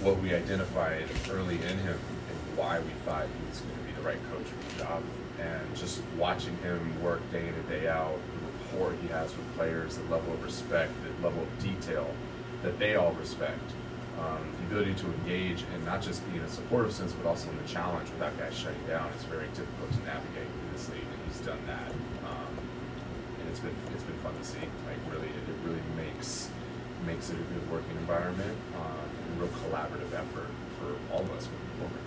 what 0.03 0.19
we 0.21 0.35
identified 0.35 1.09
early 1.31 1.57
in 1.57 1.79
him 1.79 1.99
and 1.99 2.37
why 2.57 2.81
we 2.81 2.91
thought 3.05 3.27
he 3.27 3.49
was 3.49 3.61
going 3.61 3.79
to 3.79 3.85
be 3.85 3.93
the 3.93 4.03
right 4.03 4.21
coach 4.31 4.47
for 4.47 4.73
the 4.73 4.85
job. 4.85 5.03
And 5.41 5.77
just 5.77 6.03
watching 6.17 6.57
him 6.59 7.03
work 7.03 7.21
day 7.31 7.49
in 7.49 7.55
and 7.55 7.69
day 7.69 7.89
out, 7.89 8.19
the 8.33 8.77
rapport 8.77 8.95
he 9.03 9.09
has 9.09 9.37
with 9.37 9.55
players, 9.57 9.97
the 9.97 10.05
level 10.05 10.33
of 10.33 10.43
respect, 10.43 10.93
the 11.05 11.27
level 11.27 11.43
of 11.43 11.63
detail 11.63 12.09
that 12.63 12.79
they 12.79 12.97
all 12.97 13.13
respect, 13.13 13.61
um, 14.19 14.41
the 14.59 14.67
ability 14.67 14.95
to 14.95 15.07
engage 15.07 15.65
and 15.75 15.85
not 15.85 16.01
just 16.01 16.25
be 16.31 16.39
in 16.39 16.45
a 16.45 16.49
supportive 16.49 16.93
sense, 16.93 17.13
but 17.13 17.29
also 17.29 17.51
in 17.51 17.57
the 17.59 17.69
challenge 17.69 18.09
without 18.11 18.37
guys 18.39 18.57
shutting 18.57 18.81
down 18.89 19.11
It's 19.15 19.25
very 19.25 19.47
difficult 19.49 19.93
to 19.93 19.99
navigate 20.05 20.49
in 20.49 20.73
this 20.73 20.89
league, 20.89 21.05
and 21.05 21.21
he's 21.29 21.41
done 21.41 21.61
that. 21.67 21.91
Um, 22.25 22.53
and 23.41 23.49
it's 23.51 23.61
been 23.61 23.77
it's 23.93 24.03
been 24.05 24.19
fun 24.25 24.33
to 24.39 24.45
see. 24.45 24.65
Like 24.89 25.01
really, 25.13 25.29
it, 25.29 25.45
it 25.45 25.59
really 25.65 25.83
makes 25.97 26.49
makes 27.05 27.31
it 27.31 27.37
a 27.37 27.45
good 27.53 27.71
working 27.71 27.97
environment, 27.99 28.57
um, 28.75 29.07
a 29.37 29.41
real 29.41 29.53
collaborative 29.63 30.13
effort 30.17 30.49
for 30.81 30.97
all 31.13 31.21
of 31.21 31.31
us 31.33 31.47
moving 31.47 31.75
forward. 31.79 32.05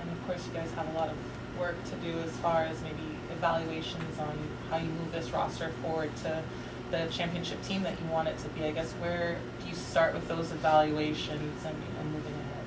And 0.00 0.10
of 0.12 0.26
course, 0.26 0.46
you 0.46 0.54
guys 0.54 0.70
have 0.72 0.88
a 0.88 0.96
lot 0.96 1.10
of 1.10 1.16
work 1.60 1.76
to 1.84 1.94
do 1.96 2.18
as 2.20 2.30
far 2.38 2.62
as 2.62 2.82
maybe 2.82 2.96
evaluations 3.30 4.18
on 4.18 4.36
how 4.70 4.78
you 4.78 4.88
move 4.88 5.12
this 5.12 5.30
roster 5.30 5.68
forward 5.82 6.10
to 6.16 6.42
the 6.90 7.06
championship 7.10 7.62
team 7.62 7.82
that 7.82 8.00
you 8.00 8.06
want 8.10 8.26
it 8.26 8.36
to 8.38 8.48
be. 8.48 8.64
I 8.64 8.72
guess 8.72 8.90
where 8.94 9.36
do 9.60 9.68
you 9.68 9.74
start 9.74 10.14
with 10.14 10.26
those 10.26 10.50
evaluations 10.50 11.64
and, 11.64 11.76
and 12.00 12.12
moving 12.12 12.32
ahead? 12.32 12.64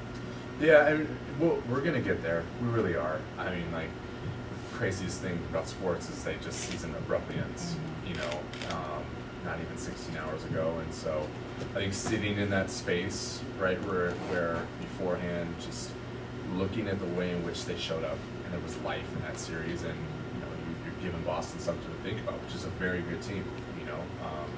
Yeah, 0.61 0.93
I 0.93 0.93
mean, 0.97 1.17
we'll, 1.39 1.61
we're 1.69 1.81
gonna 1.81 1.99
get 1.99 2.21
there. 2.21 2.43
We 2.61 2.69
really 2.69 2.95
are. 2.95 3.19
I 3.37 3.53
mean, 3.53 3.69
like, 3.73 3.89
the 3.89 4.77
craziest 4.77 5.19
thing 5.21 5.39
about 5.49 5.67
sports 5.67 6.09
is 6.09 6.23
they 6.23 6.37
just 6.41 6.59
season 6.59 6.93
abruptly 6.95 7.35
ends. 7.35 7.75
You 8.07 8.15
know, 8.15 8.39
um, 8.71 9.03
not 9.43 9.59
even 9.59 9.77
16 9.77 10.15
hours 10.17 10.43
ago, 10.45 10.77
and 10.81 10.93
so 10.93 11.27
I 11.71 11.79
think 11.79 11.93
sitting 11.93 12.37
in 12.37 12.49
that 12.51 12.69
space, 12.69 13.41
right, 13.59 13.81
where 13.85 14.11
where 14.29 14.65
beforehand, 14.79 15.53
just 15.59 15.91
looking 16.55 16.87
at 16.87 16.99
the 16.99 17.07
way 17.07 17.31
in 17.31 17.43
which 17.43 17.65
they 17.65 17.77
showed 17.77 18.03
up, 18.03 18.17
there 18.53 18.61
was 18.61 18.77
life 18.81 19.05
in 19.15 19.21
that 19.23 19.37
series, 19.37 19.81
and 19.81 19.97
you 20.33 20.39
know, 20.39 20.47
you, 20.67 20.85
you're 20.85 21.11
giving 21.11 21.25
Boston 21.25 21.59
something 21.59 21.89
to 21.89 22.03
think 22.03 22.21
about, 22.21 22.39
which 22.43 22.53
is 22.53 22.65
a 22.65 22.69
very 22.69 23.01
good 23.01 23.21
team. 23.21 23.43
You 23.79 23.85
know, 23.87 23.99
um, 24.21 24.51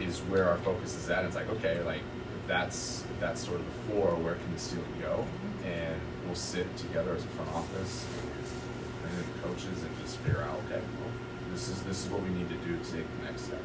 is 0.00 0.20
where 0.20 0.48
our 0.48 0.56
focus 0.58 0.96
is 0.96 1.10
at. 1.10 1.24
It's 1.26 1.36
like, 1.36 1.50
okay, 1.50 1.82
like 1.82 2.00
if 2.00 2.48
that's 2.48 3.04
if 3.04 3.20
that's 3.20 3.44
sort 3.44 3.60
of 3.60 3.66
the 3.66 3.92
floor, 3.92 4.14
where 4.16 4.34
can 4.34 4.52
the 4.54 4.58
ceiling 4.58 4.86
go? 5.02 5.26
And 5.66 6.00
we'll 6.24 6.34
sit 6.34 6.74
together 6.78 7.14
as 7.14 7.24
a 7.24 7.28
front 7.28 7.50
office 7.52 8.06
and 9.04 9.18
the 9.18 9.46
coaches 9.46 9.82
and 9.82 9.98
just 10.00 10.16
figure 10.18 10.42
out, 10.42 10.58
okay, 10.66 10.80
well, 10.80 11.12
this 11.52 11.68
is 11.68 11.82
this 11.82 12.06
is 12.06 12.10
what 12.10 12.22
we 12.22 12.30
need 12.30 12.48
to 12.48 12.56
do 12.66 12.78
to 12.78 12.84
take 12.84 13.06
the 13.18 13.24
next 13.26 13.42
step. 13.42 13.60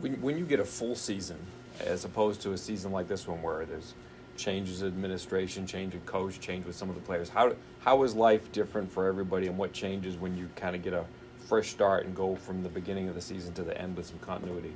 When, 0.00 0.20
when 0.22 0.38
you 0.38 0.46
get 0.46 0.60
a 0.60 0.64
full 0.64 0.94
season, 0.94 1.36
as 1.84 2.04
opposed 2.04 2.40
to 2.42 2.52
a 2.52 2.56
season 2.56 2.92
like 2.92 3.08
this 3.08 3.28
one 3.28 3.42
where 3.42 3.66
there's 3.66 3.94
changes 4.38 4.82
in 4.82 4.88
administration, 4.88 5.66
change 5.66 5.92
in 5.92 6.00
coach, 6.00 6.40
change 6.40 6.64
with 6.64 6.76
some 6.76 6.88
of 6.88 6.94
the 6.94 7.00
players, 7.02 7.28
how, 7.28 7.52
how 7.80 8.02
is 8.04 8.14
life 8.14 8.50
different 8.52 8.90
for 8.90 9.06
everybody 9.06 9.48
and 9.48 9.58
what 9.58 9.72
changes 9.72 10.16
when 10.16 10.36
you 10.36 10.48
kind 10.56 10.74
of 10.74 10.82
get 10.82 10.94
a 10.94 11.04
fresh 11.46 11.68
start 11.68 12.06
and 12.06 12.14
go 12.14 12.36
from 12.36 12.62
the 12.62 12.68
beginning 12.68 13.08
of 13.08 13.14
the 13.14 13.20
season 13.20 13.52
to 13.54 13.62
the 13.62 13.78
end 13.78 13.96
with 13.96 14.06
some 14.06 14.18
continuity? 14.20 14.72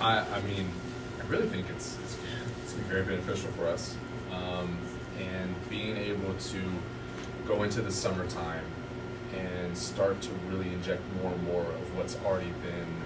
I, 0.00 0.20
I 0.20 0.40
mean, 0.42 0.70
I 1.20 1.26
really 1.26 1.48
think 1.48 1.66
it's, 1.70 1.98
it's, 2.02 2.16
it's 2.62 2.72
gonna 2.72 2.84
be 2.84 2.90
very 2.90 3.04
beneficial 3.04 3.50
for 3.52 3.66
us. 3.66 3.96
Um, 4.32 4.78
and 5.18 5.54
being 5.68 5.96
able 5.96 6.32
to 6.34 6.62
go 7.46 7.62
into 7.64 7.82
the 7.82 7.92
summertime 7.92 8.64
and 9.36 9.76
start 9.76 10.20
to 10.22 10.30
really 10.48 10.72
inject 10.72 11.02
more 11.20 11.32
and 11.32 11.42
more 11.44 11.62
of 11.62 11.96
what's 11.96 12.16
already 12.24 12.50
been 12.62 13.01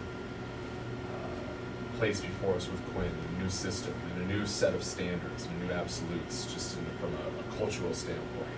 placed 1.98 2.22
before 2.22 2.54
us 2.54 2.68
with 2.68 2.84
Quin, 2.92 3.10
a 3.10 3.42
new 3.42 3.50
system 3.50 3.94
and 4.14 4.30
a 4.30 4.34
new 4.34 4.46
set 4.46 4.74
of 4.74 4.82
standards 4.84 5.46
and 5.46 5.66
new 5.66 5.72
absolutes, 5.72 6.52
just 6.52 6.76
in, 6.76 6.84
from 7.00 7.12
a, 7.14 7.40
a 7.40 7.58
cultural 7.58 7.92
standpoint, 7.94 8.48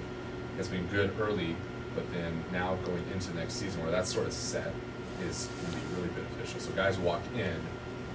has 0.57 0.69
been 0.69 0.87
good 0.89 1.13
early. 1.21 1.57
But 1.95 2.13
then 2.13 2.45
now 2.53 2.77
going 2.85 3.05
into 3.13 3.35
next 3.35 3.55
season, 3.55 3.83
where 3.83 3.91
that's 3.91 4.13
sort 4.13 4.27
of 4.27 4.33
set, 4.33 4.73
is 5.27 5.49
going 5.63 5.73
to 5.73 5.79
be 5.79 5.95
really 5.97 6.09
beneficial. 6.09 6.61
So 6.61 6.71
guys 6.73 6.99
walk 6.99 7.23
in 7.35 7.57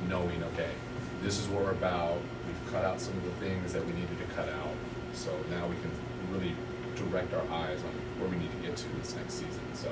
knowing, 0.08 0.44
okay, 0.54 0.70
this 1.22 1.40
is 1.40 1.48
what 1.48 1.64
we're 1.64 1.72
about. 1.72 2.18
We've 2.48 2.72
cut 2.72 2.86
out 2.86 3.02
some 3.02 3.16
of 3.18 3.24
the 3.24 3.46
things 3.46 3.74
that 3.74 3.86
we 3.86 3.94
needed 3.94 4.18
to 4.20 4.36
cut 4.36 4.50
out. 4.50 4.76
So 5.14 5.32
now 5.50 5.68
we 5.68 5.76
can 5.76 5.92
really 6.32 6.56
direct 6.96 7.34
our 7.34 7.46
eyes 7.52 7.80
on 7.80 7.92
where 8.20 8.30
we 8.30 8.38
need 8.38 8.52
to 8.52 8.68
get 8.68 8.78
to 8.78 8.90
this 9.00 9.16
next 9.16 9.34
season. 9.34 9.62
So 9.74 9.90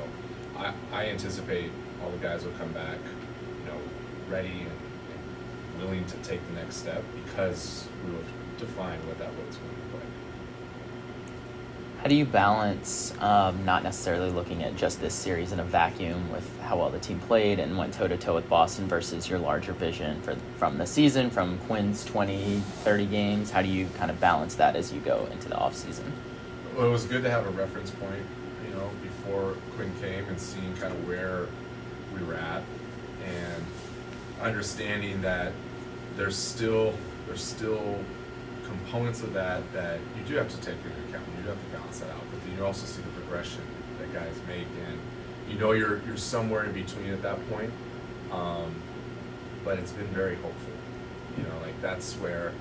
I, 0.57 0.73
I 0.93 1.05
anticipate 1.07 1.71
all 2.03 2.11
the 2.11 2.17
guys 2.17 2.43
will 2.43 2.53
come 2.53 2.71
back, 2.71 2.97
you 3.59 3.71
know, 3.71 3.79
ready 4.29 4.61
and 4.61 4.71
willing 5.81 6.05
to 6.05 6.17
take 6.17 6.45
the 6.47 6.53
next 6.53 6.77
step 6.77 7.03
because 7.25 7.87
we 8.05 8.11
will 8.11 8.23
define 8.57 8.99
what 9.07 9.17
that 9.17 9.29
looks 9.37 9.57
going 9.57 9.69
to 9.69 9.81
look 9.81 9.93
like. 9.95 10.11
How 12.01 12.07
do 12.07 12.15
you 12.15 12.25
balance 12.25 13.13
um, 13.19 13.63
not 13.63 13.83
necessarily 13.83 14.31
looking 14.31 14.63
at 14.63 14.75
just 14.75 14.99
this 14.99 15.13
series 15.13 15.51
in 15.51 15.59
a 15.59 15.63
vacuum 15.63 16.31
with 16.31 16.59
how 16.61 16.77
well 16.77 16.89
the 16.89 16.97
team 16.97 17.19
played 17.19 17.59
and 17.59 17.77
went 17.77 17.93
toe 17.93 18.07
to 18.07 18.17
toe 18.17 18.33
with 18.33 18.49
Boston 18.49 18.87
versus 18.87 19.29
your 19.29 19.37
larger 19.37 19.73
vision 19.73 20.19
for 20.21 20.35
from 20.57 20.79
the 20.79 20.87
season, 20.87 21.29
from 21.29 21.59
Quin's 21.59 22.03
20, 22.05 22.59
30 22.83 23.05
games? 23.05 23.51
How 23.51 23.61
do 23.61 23.67
you 23.67 23.87
kind 23.99 24.09
of 24.09 24.19
balance 24.19 24.55
that 24.55 24.75
as 24.75 24.91
you 24.91 24.99
go 25.01 25.27
into 25.31 25.47
the 25.47 25.55
offseason? 25.55 26.11
Well, 26.75 26.87
it 26.87 26.91
was 26.91 27.05
good 27.05 27.21
to 27.21 27.29
have 27.29 27.45
a 27.45 27.51
reference 27.51 27.91
point, 27.91 28.25
you 28.67 28.73
know, 28.73 28.89
before 29.03 29.55
Quin 29.75 29.93
came 30.01 30.27
and 30.27 30.39
seeing 30.39 30.75
kind 30.77 30.93
of 30.93 31.07
where 31.07 31.47
we 32.15 32.23
were 32.23 32.33
at, 32.33 32.63
and 33.23 33.63
understanding 34.41 35.21
that 35.21 35.53
there's 36.17 36.35
still 36.35 36.93
there's 37.27 37.43
still 37.43 37.99
components 38.65 39.21
of 39.21 39.33
that 39.33 39.61
that 39.73 39.99
you 40.17 40.23
do 40.25 40.35
have 40.35 40.49
to 40.49 40.57
take 40.57 40.75
into 40.75 41.09
account. 41.09 41.27
You 41.37 41.43
do 41.43 41.49
have 41.49 41.63
to 41.63 41.77
balance 41.77 41.99
that 41.99 42.09
out, 42.09 42.23
but 42.31 42.43
then 42.43 42.57
you 42.57 42.65
also 42.65 42.85
see 42.85 43.01
the 43.01 43.09
progression 43.09 43.61
that 43.99 44.13
guys 44.13 44.33
make, 44.47 44.67
and 44.87 44.99
you 45.49 45.59
know 45.59 45.71
you're 45.71 46.01
you're 46.05 46.17
somewhere 46.17 46.65
in 46.65 46.71
between 46.71 47.09
at 47.11 47.21
that 47.21 47.37
point. 47.49 47.71
Um, 48.31 48.73
but 49.63 49.77
it's 49.77 49.91
been 49.91 50.07
very 50.07 50.35
hopeful. 50.35 50.73
You 51.37 51.43
know, 51.43 51.59
like 51.61 51.79
that's 51.81 52.13
where 52.15 52.53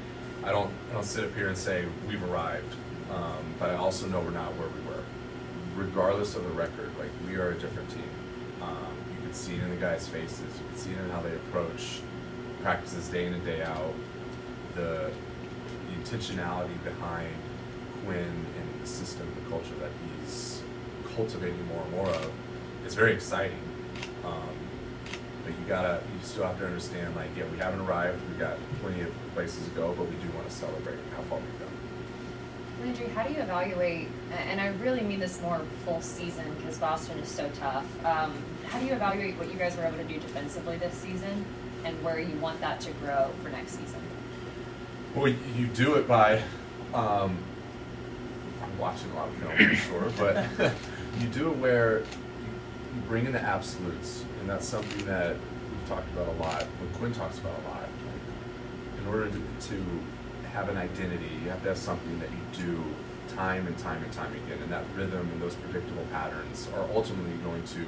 I 0.44 0.50
don't 0.50 0.72
I 0.90 0.94
don't 0.94 1.04
sit 1.04 1.24
up 1.24 1.34
here 1.34 1.48
and 1.48 1.56
say 1.56 1.84
we've 2.08 2.22
arrived, 2.30 2.74
um, 3.12 3.54
but 3.58 3.70
I 3.70 3.76
also 3.76 4.06
know 4.06 4.20
we're 4.20 4.30
not 4.30 4.54
where 4.56 4.68
we 4.68 4.80
were. 4.88 5.02
Regardless 5.76 6.34
of 6.34 6.44
the 6.44 6.50
record, 6.50 6.90
like 6.98 7.10
we 7.26 7.36
are 7.36 7.50
a 7.50 7.54
different 7.54 7.88
team. 7.90 8.10
Um, 8.60 8.92
you 9.14 9.22
can 9.22 9.32
see 9.32 9.54
it 9.54 9.62
in 9.62 9.70
the 9.70 9.76
guys' 9.76 10.08
faces. 10.08 10.40
You 10.40 10.68
can 10.68 10.76
see 10.76 10.90
it 10.90 10.98
in 10.98 11.10
how 11.10 11.20
they 11.20 11.34
approach 11.34 12.00
practices 12.62 13.08
day 13.08 13.26
in 13.26 13.34
and 13.34 13.44
day 13.44 13.62
out. 13.62 13.94
The 14.74 15.10
intentionality 15.98 16.82
behind 16.84 17.34
Quin 18.04 18.18
and 18.18 18.82
the 18.82 18.86
system, 18.86 19.28
the 19.42 19.50
culture 19.50 19.74
that 19.80 19.90
he's 20.24 20.62
cultivating 21.14 21.66
more 21.66 21.82
and 21.82 21.92
more 21.92 22.08
of, 22.08 22.32
it's 22.84 22.94
very 22.94 23.12
exciting. 23.12 23.58
Um, 24.24 24.48
but 25.44 25.52
you 25.52 25.64
gotta, 25.66 26.02
you 26.12 26.26
still 26.26 26.44
have 26.44 26.58
to 26.58 26.66
understand, 26.66 27.14
like, 27.16 27.28
yeah, 27.36 27.44
we 27.50 27.58
haven't 27.58 27.80
arrived. 27.80 28.20
We 28.30 28.38
got 28.38 28.58
plenty 28.80 29.02
of 29.02 29.12
places 29.34 29.64
to 29.64 29.70
go, 29.70 29.92
but 29.94 30.04
we 30.04 30.16
do 30.16 30.30
want 30.34 30.48
to 30.48 30.54
celebrate 30.54 30.98
how 31.16 31.22
far 31.22 31.38
we've 31.38 31.58
come. 31.58 32.86
Landry, 32.86 33.08
how 33.08 33.24
do 33.24 33.34
you 33.34 33.40
evaluate, 33.40 34.08
and 34.32 34.60
I 34.60 34.68
really 34.82 35.02
mean 35.02 35.20
this 35.20 35.40
more 35.42 35.60
full 35.84 36.00
season 36.00 36.44
because 36.56 36.78
Boston 36.78 37.18
is 37.18 37.28
so 37.28 37.50
tough. 37.54 37.84
Um, 38.06 38.32
how 38.66 38.78
do 38.78 38.86
you 38.86 38.92
evaluate 38.92 39.36
what 39.36 39.52
you 39.52 39.58
guys 39.58 39.76
were 39.76 39.84
able 39.84 39.98
to 39.98 40.04
do 40.04 40.14
defensively 40.14 40.78
this 40.78 40.94
season 40.94 41.44
and 41.84 42.02
where 42.02 42.18
you 42.18 42.36
want 42.38 42.60
that 42.60 42.80
to 42.80 42.92
grow 42.92 43.30
for 43.42 43.48
next 43.48 43.72
season? 43.72 44.00
Well, 45.14 45.32
you 45.56 45.66
do 45.66 45.94
it 45.94 46.06
by. 46.06 46.42
Um, 46.94 47.38
I'm 48.62 48.78
watching 48.78 49.10
a 49.10 49.14
lot 49.14 49.28
of 49.28 49.34
film 49.34 49.56
for 49.56 49.74
sure, 49.74 50.12
but 50.18 50.46
you 51.20 51.26
do 51.28 51.50
it 51.50 51.56
where 51.56 52.00
you, 52.00 52.04
you 52.94 53.02
bring 53.08 53.26
in 53.26 53.32
the 53.32 53.40
absolutes, 53.40 54.24
and 54.40 54.48
that's 54.48 54.66
something 54.66 55.06
that 55.06 55.34
we've 55.34 55.88
talked 55.88 56.10
about 56.12 56.28
a 56.28 56.42
lot. 56.42 56.62
What 56.62 56.92
Quin 56.94 57.12
talks 57.12 57.38
about 57.38 57.58
a 57.58 57.68
lot. 57.68 57.82
Like, 57.82 59.00
in 59.00 59.06
order 59.08 59.30
to, 59.30 59.68
to 59.68 59.84
have 60.52 60.68
an 60.68 60.76
identity, 60.76 61.30
you 61.42 61.50
have 61.50 61.62
to 61.62 61.70
have 61.70 61.78
something 61.78 62.18
that 62.20 62.28
you 62.30 62.64
do 62.66 62.84
time 63.34 63.66
and 63.66 63.76
time 63.78 64.02
and 64.02 64.12
time 64.12 64.32
again, 64.32 64.58
and 64.62 64.72
that 64.72 64.84
rhythm 64.94 65.28
and 65.32 65.42
those 65.42 65.54
predictable 65.54 66.04
patterns 66.12 66.68
are 66.74 66.86
ultimately 66.94 67.36
going 67.44 67.62
to 67.64 67.86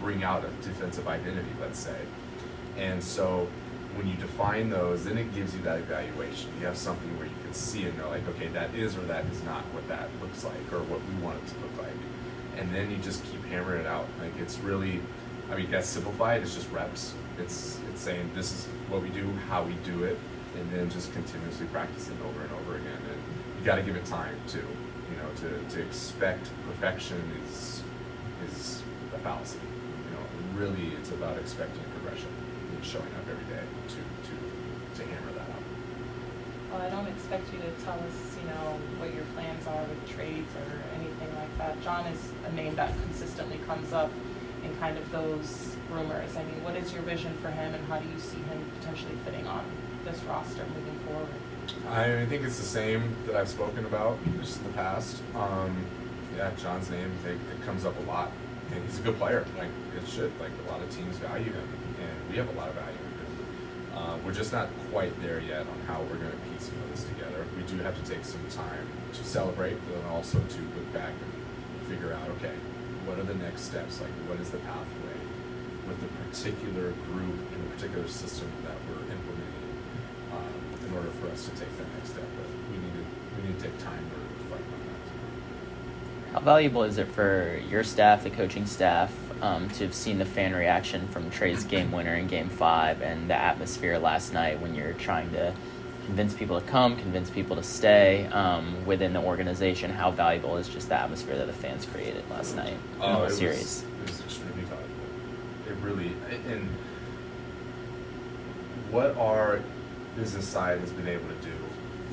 bring 0.00 0.22
out 0.24 0.44
a 0.44 0.48
defensive 0.66 1.08
identity, 1.08 1.48
let's 1.60 1.78
say. 1.78 1.96
And 2.78 3.02
so 3.02 3.48
when 3.94 4.08
you 4.08 4.16
define 4.16 4.70
those, 4.70 5.04
then 5.04 5.18
it 5.18 5.34
gives 5.34 5.54
you 5.54 5.62
that 5.62 5.78
evaluation. 5.78 6.50
You 6.58 6.66
have 6.66 6.76
something 6.76 7.16
where 7.18 7.26
you 7.26 7.34
can 7.44 7.52
see 7.52 7.84
and 7.84 7.96
know, 7.98 8.08
like, 8.08 8.26
okay, 8.28 8.48
that 8.48 8.74
is 8.74 8.96
or 8.96 9.02
that 9.02 9.24
is 9.26 9.42
not 9.44 9.62
what 9.74 9.86
that 9.88 10.08
looks 10.20 10.44
like 10.44 10.72
or 10.72 10.80
what 10.84 11.00
we 11.06 11.22
want 11.22 11.38
it 11.42 11.46
to 11.48 11.54
look 11.60 11.76
like. 11.78 11.92
And 12.56 12.74
then 12.74 12.90
you 12.90 12.96
just 12.98 13.22
keep 13.24 13.44
hammering 13.46 13.80
it 13.80 13.86
out. 13.86 14.06
Like, 14.20 14.32
it's 14.38 14.58
really, 14.60 15.00
I 15.50 15.56
mean, 15.56 15.70
that's 15.70 15.88
simplified, 15.88 16.42
it's 16.42 16.54
just 16.54 16.70
reps. 16.70 17.14
It's, 17.38 17.78
it's 17.90 18.00
saying 18.00 18.30
this 18.34 18.52
is 18.52 18.66
what 18.88 19.02
we 19.02 19.08
do, 19.10 19.30
how 19.48 19.62
we 19.62 19.74
do 19.84 20.04
it, 20.04 20.18
and 20.58 20.70
then 20.72 20.90
just 20.90 21.12
continuously 21.12 21.66
practicing 21.66 22.16
over 22.26 22.42
and 22.42 22.52
over 22.52 22.76
again. 22.76 23.00
And 23.10 23.22
you 23.58 23.64
got 23.64 23.76
to 23.76 23.82
give 23.82 23.96
it 23.96 24.04
time 24.04 24.36
too. 24.48 24.66
You 25.10 25.16
know, 25.18 25.28
to, 25.40 25.74
to 25.76 25.82
expect 25.82 26.48
perfection 26.66 27.20
is 27.46 27.82
is 28.50 28.82
a 29.14 29.18
fallacy. 29.18 29.58
You 29.60 30.16
know, 30.16 30.58
really, 30.58 30.94
it's 30.94 31.10
about 31.10 31.38
expecting 31.38 31.82
progression 31.94 32.28
showing 32.82 33.12
up 33.14 33.26
every 33.30 33.44
day 33.54 33.62
to 33.88 33.96
to 33.96 34.34
to 34.96 35.02
hammer 35.08 35.32
that 35.32 35.48
out. 35.50 35.62
Well, 36.70 36.82
I 36.82 36.90
don't 36.90 37.06
expect 37.06 37.52
you 37.52 37.58
to 37.60 37.70
tell 37.84 37.98
us, 37.98 38.36
you 38.40 38.48
know, 38.48 38.78
what 38.98 39.12
your 39.14 39.24
plans 39.34 39.66
are 39.66 39.84
with 39.84 40.08
trades 40.08 40.48
or 40.56 40.68
anything 40.96 41.28
like 41.36 41.58
that. 41.58 41.82
John 41.82 42.06
is 42.06 42.20
a 42.46 42.52
name 42.52 42.74
that 42.76 42.92
consistently 43.02 43.58
comes 43.66 43.92
up 43.92 44.10
in 44.64 44.74
kind 44.76 44.96
of 44.96 45.10
those 45.10 45.76
rumors. 45.90 46.36
I 46.36 46.44
mean, 46.44 46.62
what 46.64 46.76
is 46.76 46.92
your 46.92 47.02
vision 47.02 47.36
for 47.42 47.50
him, 47.50 47.74
and 47.74 47.84
how 47.86 47.98
do 47.98 48.08
you 48.08 48.18
see 48.18 48.38
him 48.38 48.64
potentially 48.78 49.14
fitting 49.24 49.46
on 49.46 49.64
this 50.04 50.22
roster 50.24 50.64
moving 50.74 50.98
forward? 51.06 51.28
I 51.90 52.26
think 52.26 52.42
it's 52.42 52.58
the 52.58 52.64
same 52.64 53.14
that 53.26 53.36
I've 53.36 53.48
spoken 53.48 53.84
about 53.84 54.18
just 54.40 54.58
in 54.58 54.64
the 54.64 54.72
past. 54.72 55.22
Um, 55.34 55.76
yeah, 56.36 56.50
John's 56.56 56.90
name 56.90 57.12
it, 57.24 57.32
it 57.32 57.62
comes 57.64 57.84
up 57.84 57.98
a 57.98 58.02
lot, 58.02 58.32
and 58.74 58.84
he's 58.84 58.98
a 58.98 59.02
good 59.02 59.18
player. 59.18 59.44
Like 59.58 59.68
it 59.96 60.08
should. 60.08 60.32
Like 60.40 60.50
a 60.66 60.70
lot 60.70 60.80
of 60.80 60.90
teams 60.90 61.16
value 61.18 61.52
him, 61.52 61.68
and 62.00 62.30
we 62.30 62.36
have 62.36 62.48
a 62.48 62.52
lot 62.52 62.68
of 62.68 62.74
value 62.74 62.96
in 62.96 63.12
him. 63.12 63.22
Uh, 63.94 64.16
we're 64.24 64.32
just 64.32 64.52
not 64.52 64.68
quite 64.90 65.12
there 65.22 65.40
yet 65.40 65.66
on 65.68 65.78
how 65.86 66.00
we're 66.02 66.16
going 66.16 66.32
to 66.32 66.42
piecemeal 66.50 66.86
this 66.90 67.04
together. 67.04 67.44
We 67.56 67.62
do 67.64 67.76
have 67.84 67.94
to 68.02 68.10
take 68.10 68.24
some 68.24 68.40
time 68.48 68.88
to 69.12 69.24
celebrate, 69.24 69.76
but 69.86 70.00
then 70.00 70.10
also 70.10 70.38
to 70.38 70.60
look 70.74 70.92
back 70.92 71.12
and 71.12 71.88
figure 71.88 72.12
out, 72.14 72.28
okay, 72.40 72.54
what 73.04 73.18
are 73.18 73.24
the 73.24 73.34
next 73.34 73.62
steps? 73.62 74.00
Like, 74.00 74.10
what 74.26 74.40
is 74.40 74.50
the 74.50 74.58
pathway 74.64 75.20
with 75.86 76.00
the 76.00 76.08
particular 76.24 76.96
group 77.12 77.36
and 77.52 77.60
the 77.68 77.70
particular 77.76 78.08
system 78.08 78.48
that 78.64 78.76
we're 78.88 79.04
implementing 79.12 79.76
um, 80.32 80.88
in 80.88 80.96
order 80.96 81.10
for 81.20 81.28
us 81.28 81.44
to 81.44 81.50
take 81.52 81.70
that 81.76 81.88
next 82.00 82.16
step? 82.16 82.24
But 82.40 82.48
we 82.72 82.80
need 82.80 82.96
to 82.96 83.04
we 83.36 83.48
need 83.48 83.58
to 83.60 83.64
take 83.68 83.76
time 83.84 84.00
to. 84.00 84.31
How 86.32 86.40
valuable 86.40 86.84
is 86.84 86.96
it 86.96 87.08
for 87.08 87.60
your 87.68 87.84
staff, 87.84 88.24
the 88.24 88.30
coaching 88.30 88.64
staff, 88.64 89.12
um, 89.42 89.68
to 89.70 89.84
have 89.84 89.92
seen 89.92 90.18
the 90.18 90.24
fan 90.24 90.54
reaction 90.54 91.06
from 91.08 91.30
Trey's 91.30 91.64
game 91.64 91.92
winner 91.92 92.14
in 92.14 92.26
Game 92.26 92.48
Five 92.48 93.02
and 93.02 93.28
the 93.28 93.34
atmosphere 93.34 93.98
last 93.98 94.32
night 94.32 94.58
when 94.58 94.74
you're 94.74 94.94
trying 94.94 95.30
to 95.32 95.52
convince 96.06 96.32
people 96.32 96.58
to 96.58 96.66
come, 96.66 96.96
convince 96.96 97.28
people 97.28 97.54
to 97.56 97.62
stay 97.62 98.26
um, 98.28 98.86
within 98.86 99.12
the 99.12 99.20
organization? 99.20 99.90
How 99.90 100.10
valuable 100.10 100.56
is 100.56 100.68
just 100.68 100.88
the 100.88 100.98
atmosphere 100.98 101.36
that 101.36 101.46
the 101.46 101.52
fans 101.52 101.84
created 101.84 102.24
last 102.30 102.56
night 102.56 102.72
in 102.94 103.00
the 103.00 103.06
Oh, 103.06 103.24
it 103.24 103.32
series? 103.32 103.58
Was, 103.58 103.82
it 103.82 104.10
was 104.10 104.20
extremely 104.22 104.62
valuable. 104.62 104.88
It 105.68 105.76
really 105.82 106.14
and 106.50 106.66
what 108.90 109.16
our 109.18 109.60
business 110.16 110.46
side 110.48 110.78
has 110.80 110.92
been 110.92 111.08
able 111.08 111.28
to 111.28 111.34
do 111.34 111.54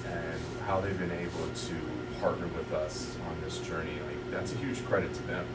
and 0.07 0.41
how 0.65 0.81
they've 0.81 0.97
been 0.97 1.11
able 1.11 1.47
to 1.55 1.75
partner 2.19 2.47
with 2.47 2.73
us 2.73 3.15
on 3.29 3.41
this 3.43 3.59
journey, 3.59 3.93
like 4.07 4.31
that's 4.31 4.53
a 4.53 4.57
huge 4.57 4.83
credit 4.85 5.13
to 5.13 5.23
them. 5.23 5.45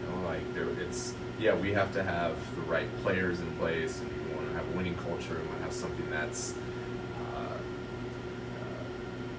You 0.00 0.16
know, 0.16 0.26
like 0.26 0.54
there, 0.54 0.68
it's 0.80 1.14
yeah, 1.38 1.54
we 1.54 1.72
have 1.72 1.92
to 1.94 2.02
have 2.02 2.36
the 2.56 2.62
right 2.62 2.88
players 3.02 3.40
in 3.40 3.50
place, 3.56 4.00
and 4.00 4.10
we 4.10 4.34
want 4.34 4.48
to 4.48 4.54
have 4.54 4.68
a 4.68 4.76
winning 4.76 4.96
culture, 4.96 5.36
and 5.36 5.46
want 5.46 5.58
to 5.58 5.64
have 5.64 5.72
something 5.72 6.08
that's 6.10 6.54
uh, 7.34 7.38
uh, 7.38 7.58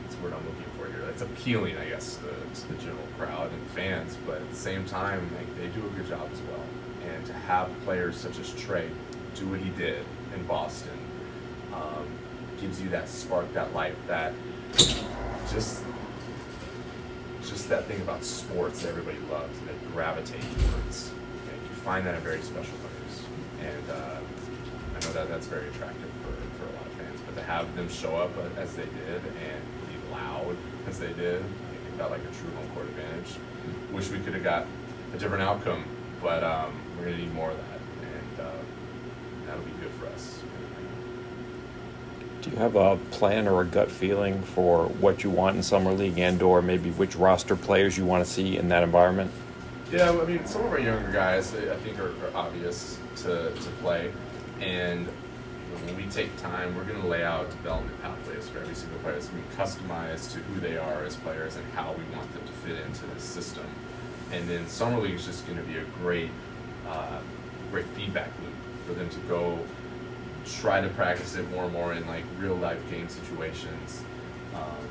that's 0.01 0.15
word 0.21 0.33
I'm 0.33 0.45
looking 0.45 0.65
for 0.77 0.87
here. 0.87 1.05
That's 1.05 1.21
appealing, 1.21 1.77
I 1.77 1.85
guess, 1.89 2.17
to 2.17 2.23
the, 2.23 2.61
to 2.61 2.67
the 2.73 2.75
general 2.75 3.07
crowd 3.17 3.51
and 3.51 3.67
fans. 3.71 4.17
But 4.25 4.37
at 4.37 4.49
the 4.49 4.55
same 4.55 4.85
time, 4.85 5.29
like 5.37 5.55
they 5.57 5.67
do 5.79 5.85
a 5.85 5.89
good 5.91 6.07
job 6.07 6.29
as 6.31 6.41
well. 6.41 6.63
And 7.13 7.25
to 7.27 7.33
have 7.33 7.69
players 7.83 8.17
such 8.17 8.39
as 8.39 8.53
Trey 8.53 8.89
do 9.35 9.47
what 9.47 9.59
he 9.59 9.69
did 9.71 10.03
in 10.33 10.43
Boston 10.45 10.97
um, 11.73 12.07
gives 12.59 12.81
you 12.81 12.89
that 12.89 13.07
spark, 13.07 13.51
that 13.53 13.73
life, 13.73 13.95
that 14.07 14.33
just 15.51 15.83
just 17.49 17.69
that 17.69 17.85
thing 17.85 18.01
about 18.01 18.23
sports 18.23 18.81
that 18.81 18.89
everybody 18.89 19.17
loves 19.31 19.57
and 19.59 19.67
they 19.69 19.73
gravitate 19.91 20.41
towards. 20.41 21.11
And 21.51 21.61
you 21.63 21.75
find 21.83 22.05
that 22.05 22.15
in 22.15 22.21
very 22.21 22.41
special 22.41 22.73
players. 22.77 23.23
And 23.61 23.89
uh, 23.89 24.19
I 24.95 25.05
know 25.05 25.13
that 25.13 25.29
that's 25.29 25.47
very 25.47 25.67
attractive 25.69 26.09
for, 26.23 26.33
for 26.57 26.69
a 26.69 26.75
lot 26.75 26.85
of 26.85 26.93
fans. 26.93 27.19
But 27.25 27.35
to 27.35 27.43
have 27.43 27.75
them 27.75 27.89
show 27.89 28.15
up 28.15 28.31
as 28.57 28.75
they 28.75 28.85
did 28.85 29.21
and 29.21 29.61
be 29.89 30.11
loud 30.11 30.55
as 30.87 30.99
they 30.99 31.13
did, 31.13 31.41
it 31.41 31.97
felt 31.97 32.11
like 32.11 32.21
a 32.21 32.33
true 32.41 32.51
home 32.55 32.69
court 32.73 32.87
advantage. 32.87 33.35
Wish 33.91 34.09
we 34.09 34.19
could 34.19 34.33
have 34.33 34.43
got 34.43 34.65
a 35.13 35.17
different 35.17 35.43
outcome, 35.43 35.83
but 36.21 36.43
um, 36.43 36.73
we're 36.97 37.05
going 37.05 37.17
to 37.17 37.23
need 37.23 37.33
more 37.33 37.51
of 37.51 37.57
that. 37.57 37.79
And 38.01 38.39
uh, 38.47 38.51
that'll 39.45 39.63
be 39.63 39.71
good 39.81 39.91
for 39.99 40.07
us. 40.07 40.41
Do 42.45 42.51
you 42.51 42.57
have 42.57 42.75
a 42.75 42.97
plan 43.09 43.47
or 43.47 43.61
a 43.61 43.65
gut 43.65 43.89
feeling 43.89 44.39
for 44.39 44.85
what 44.85 45.23
you 45.23 45.31
want 45.31 45.55
in 45.55 45.63
summer 45.63 45.91
league 45.91 46.19
and/or 46.19 46.61
maybe 46.61 46.91
which 46.91 47.15
roster 47.15 47.55
players 47.55 47.97
you 47.97 48.05
want 48.05 48.23
to 48.23 48.31
see 48.31 48.57
in 48.57 48.69
that 48.69 48.83
environment? 48.83 49.31
Yeah, 49.91 50.11
I 50.11 50.25
mean, 50.25 50.45
some 50.45 50.63
of 50.63 50.71
our 50.71 50.79
younger 50.79 51.11
guys, 51.11 51.55
I 51.55 51.75
think, 51.77 51.97
are, 51.97 52.11
are 52.11 52.35
obvious 52.35 52.99
to, 53.23 53.51
to 53.51 53.69
play. 53.81 54.11
And 54.61 55.07
when 55.07 55.97
we 55.97 56.03
take 56.11 56.37
time, 56.37 56.75
we're 56.75 56.83
going 56.83 57.01
to 57.01 57.07
lay 57.07 57.23
out 57.23 57.49
development 57.49 57.99
pathways 58.03 58.47
for 58.47 58.59
every 58.59 58.75
single 58.75 58.99
player. 58.99 59.15
It's 59.15 59.27
going 59.27 59.41
to 59.41 59.49
be 59.49 59.55
customized 59.55 60.33
to 60.33 60.37
who 60.37 60.59
they 60.59 60.77
are 60.77 61.03
as 61.03 61.15
players 61.15 61.55
and 61.55 61.65
how 61.73 61.93
we 61.93 62.03
want 62.15 62.31
them 62.31 62.45
to 62.45 62.53
fit 62.53 62.77
into 62.85 63.07
this 63.07 63.23
system. 63.23 63.65
And 64.31 64.47
then 64.47 64.67
summer 64.67 64.99
league 64.99 65.15
is 65.15 65.25
just 65.25 65.47
going 65.47 65.57
to 65.57 65.65
be 65.65 65.77
a 65.77 65.85
great, 65.99 66.29
uh, 66.87 67.21
great 67.71 67.87
feedback 67.95 68.29
loop 68.43 68.53
for 68.85 68.93
them 68.93 69.09
to 69.09 69.19
go 69.21 69.57
try 70.45 70.81
to 70.81 70.89
practice 70.89 71.35
it 71.35 71.49
more 71.51 71.65
and 71.65 71.73
more 71.73 71.93
in 71.93 72.05
like 72.07 72.23
real 72.39 72.55
life 72.55 72.79
game 72.89 73.09
situations. 73.09 74.03
Um, 74.53 74.87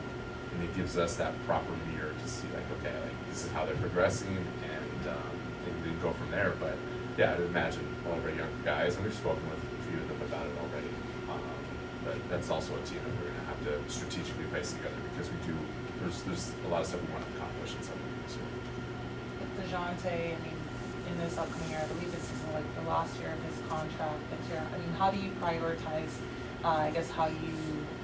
and 0.54 0.62
it 0.64 0.74
gives 0.76 0.98
us 0.98 1.16
that 1.16 1.32
proper 1.46 1.72
mirror 1.90 2.12
to 2.12 2.28
see 2.28 2.46
like, 2.54 2.66
okay, 2.78 2.94
like 2.94 3.28
this 3.30 3.44
is 3.44 3.50
how 3.52 3.64
they're 3.64 3.76
progressing 3.76 4.36
and, 4.36 5.08
um, 5.08 5.34
then 5.82 5.98
go 6.00 6.12
from 6.12 6.30
there. 6.30 6.54
But 6.60 6.76
yeah, 7.16 7.32
I'd 7.32 7.40
imagine 7.40 7.86
all 8.06 8.18
of 8.18 8.24
our 8.24 8.30
younger 8.30 8.62
guys, 8.64 8.96
and 8.96 9.04
we've 9.04 9.14
spoken 9.14 9.42
with 9.48 9.58
a 9.58 9.90
few 9.90 9.98
of 9.98 10.08
them 10.08 10.22
about 10.22 10.46
it 10.46 10.52
already. 10.60 10.92
Um, 11.30 11.40
but 12.04 12.16
that's 12.28 12.50
also 12.50 12.74
a 12.74 12.82
team 12.86 13.00
that 13.02 13.12
we're 13.18 13.30
gonna 13.32 13.48
have 13.48 13.60
to 13.64 13.92
strategically 13.92 14.44
place 14.46 14.72
together 14.72 14.96
because 15.12 15.30
we 15.30 15.38
do, 15.46 15.56
there's, 16.00 16.22
there's 16.22 16.52
a 16.66 16.68
lot 16.68 16.82
of 16.82 16.86
stuff 16.86 17.00
we 17.02 17.12
want 17.12 17.24
to 17.24 17.32
accomplish 17.36 17.74
in 17.74 17.82
some 17.82 17.94
of 17.94 18.04
these. 18.22 18.38
Dejounte, 19.54 20.12
I 20.12 20.38
mean, 20.42 20.58
in 21.10 21.18
this 21.18 21.36
upcoming 21.38 21.70
year, 21.70 21.80
I 21.82 21.86
believe 21.86 22.10
this 22.12 22.24
is 22.24 22.40
like 22.52 22.64
the 22.76 22.88
last 22.88 23.18
year 23.20 23.32
of 23.32 23.42
his 23.44 23.58
contract 23.68 24.20
that 24.30 24.38
you're, 24.48 24.62
I 24.62 24.78
mean, 24.78 24.92
how 24.98 25.10
do 25.10 25.18
you 25.18 25.30
prioritize, 25.42 26.10
uh, 26.64 26.68
I 26.68 26.90
guess, 26.90 27.10
how 27.10 27.26
you 27.26 27.56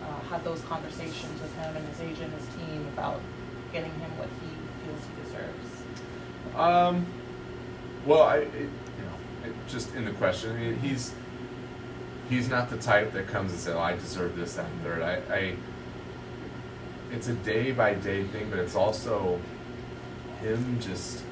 uh, 0.05 0.21
have 0.29 0.45
those 0.45 0.61
conversations 0.63 1.41
with 1.41 1.55
him 1.57 1.77
and 1.77 1.87
his 1.89 2.01
agent, 2.01 2.33
his 2.35 2.47
team 2.57 2.87
about 2.95 3.21
getting 3.73 3.93
him 3.93 4.11
what 4.19 4.29
he 4.41 4.51
feels 4.85 5.01
he 5.07 5.23
deserves? 5.23 6.57
Um, 6.57 7.07
well, 8.07 8.23
I, 8.23 8.39
it, 8.39 8.55
you 8.55 8.69
know, 9.05 9.49
it, 9.49 9.55
just 9.69 9.95
in 9.95 10.05
the 10.05 10.13
question, 10.13 10.53
I 10.53 10.59
mean, 10.59 10.79
he's 10.79 11.15
he's 12.29 12.49
not 12.49 12.71
the 12.71 12.79
type 12.79 13.13
that 13.13 13.27
comes 13.27 13.53
and 13.53 13.61
says, 13.61 13.75
"Oh, 13.75 13.81
I 13.81 13.95
deserve 13.95 14.37
this, 14.37 14.55
that, 14.55 14.67
and 14.67 14.83
third. 14.83 15.03
I, 15.03 15.17
I, 15.33 15.57
it's 17.13 17.29
a 17.29 17.35
day 17.35 17.73
by 17.73 17.95
day 17.95 18.25
thing, 18.25 18.51
but 18.51 18.59
it's 18.59 18.75
also 18.75 19.41
him 20.41 20.81
just 20.81 21.23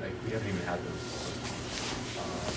like 0.00 0.12
we 0.24 0.30
haven't 0.30 0.48
even 0.48 0.62
had 0.62 0.78
those. 0.84 1.32
Um, 2.18 2.54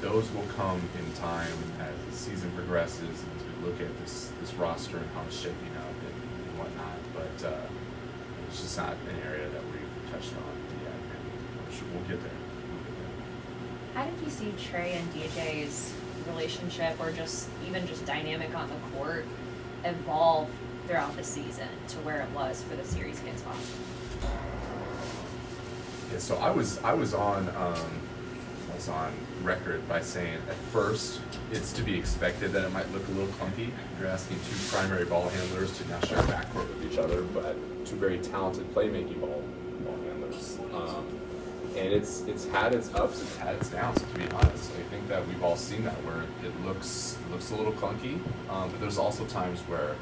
those 0.00 0.30
will 0.32 0.46
come 0.56 0.80
in 0.98 1.12
time 1.14 1.52
as 1.80 1.94
the 2.10 2.16
season 2.16 2.50
progresses 2.52 3.02
and 3.02 3.30
as 3.36 3.44
we 3.46 3.66
look 3.66 3.80
at 3.80 4.00
this 4.00 4.32
this 4.40 4.54
roster 4.54 4.96
and 4.96 5.06
how 5.14 5.22
it's 5.26 5.36
shaping 5.36 5.74
up 5.78 5.94
and, 6.00 6.48
and 6.48 6.58
whatnot. 6.58 6.98
But 7.14 7.46
uh, 7.46 7.66
it's 8.48 8.60
just 8.62 8.76
not 8.76 8.92
an 8.92 9.16
area 9.26 9.48
that 9.48 9.62
we've 9.66 10.12
touched 10.12 10.32
on 10.34 10.54
yet, 10.82 10.92
and 10.92 11.66
I'm 11.66 11.72
sure 11.72 11.86
we'll 11.92 12.08
get 12.08 12.20
there. 12.22 12.40
We'll 12.72 12.82
get 12.82 12.96
there. 12.98 14.02
How 14.02 14.10
did 14.10 14.24
you 14.24 14.30
see 14.30 14.54
Trey 14.58 14.94
and 14.94 15.06
DJ's 15.14 15.94
relationship, 16.26 17.00
or 17.00 17.12
just 17.12 17.48
even 17.68 17.86
just 17.86 18.04
dynamic 18.06 18.54
on 18.54 18.68
the 18.68 18.96
court, 18.96 19.24
evolve 19.84 20.48
throughout 20.86 21.16
the 21.16 21.24
season 21.24 21.68
to 21.88 21.98
where 21.98 22.20
it 22.20 22.30
was 22.30 22.62
for 22.64 22.74
the 22.74 22.84
series 22.84 23.20
against 23.20 23.44
Boston? 23.44 23.80
Yeah, 26.10 26.18
so 26.18 26.36
I 26.36 26.50
was 26.50 26.78
I 26.82 26.92
was 26.92 27.14
on 27.14 27.48
um, 27.50 27.90
I 28.70 28.74
was 28.74 28.88
on 28.88 29.12
record 29.42 29.86
by 29.88 30.00
saying 30.00 30.38
at 30.48 30.56
first 30.72 31.20
it's 31.52 31.72
to 31.74 31.82
be 31.82 31.96
expected 31.96 32.52
that 32.52 32.64
it 32.64 32.72
might 32.72 32.90
look 32.92 33.06
a 33.08 33.10
little 33.12 33.32
clunky. 33.34 33.70
You're 33.98 34.08
asking 34.08 34.38
two 34.48 34.56
primary 34.76 35.04
ball 35.04 35.28
handlers 35.28 35.76
to 35.78 35.88
now 35.88 36.00
share 36.00 36.18
backcourt 36.22 36.68
with 36.68 36.92
each 36.92 36.98
other, 36.98 37.22
but 37.22 37.56
two 37.86 37.96
very 37.96 38.18
talented 38.18 38.72
playmaking 38.74 39.20
ball 39.20 39.42
ball 39.84 39.96
handlers. 40.04 40.58
Um, 40.74 41.06
and 41.76 41.92
it's 41.92 42.22
it's 42.22 42.46
had 42.46 42.74
its 42.74 42.92
ups, 42.94 43.22
it's 43.22 43.36
had 43.36 43.54
its 43.54 43.68
downs. 43.70 44.00
To 44.00 44.18
be 44.18 44.28
honest, 44.32 44.72
I 44.72 44.82
think 44.90 45.06
that 45.08 45.26
we've 45.28 45.42
all 45.44 45.56
seen 45.56 45.84
that 45.84 45.94
where 46.04 46.24
it 46.44 46.64
looks 46.64 47.18
looks 47.30 47.52
a 47.52 47.56
little 47.56 47.72
clunky, 47.72 48.14
um, 48.48 48.70
but 48.70 48.80
there's 48.80 48.98
also 48.98 49.24
times 49.26 49.60
where 49.62 49.94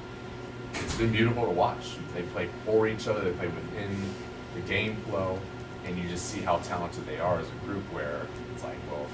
it's 0.72 0.96
been 0.96 1.12
beautiful 1.12 1.44
to 1.44 1.50
watch. 1.50 1.96
They 2.14 2.22
play 2.22 2.48
for 2.64 2.88
each 2.88 3.08
other, 3.08 3.20
they 3.20 3.32
play 3.32 3.48
within 3.48 3.94
the 4.54 4.60
game 4.62 4.96
flow, 5.08 5.38
and 5.88 5.98
you 5.98 6.09
just 6.09 6.27
see 6.27 6.40
how 6.40 6.59
talented 6.59 7.07
they 7.07 7.18
are 7.18 7.38
as 7.38 7.46
a 7.48 7.66
group. 7.66 7.83
Where 7.92 8.27
it's 8.55 8.62
like, 8.62 8.77
well, 8.90 9.07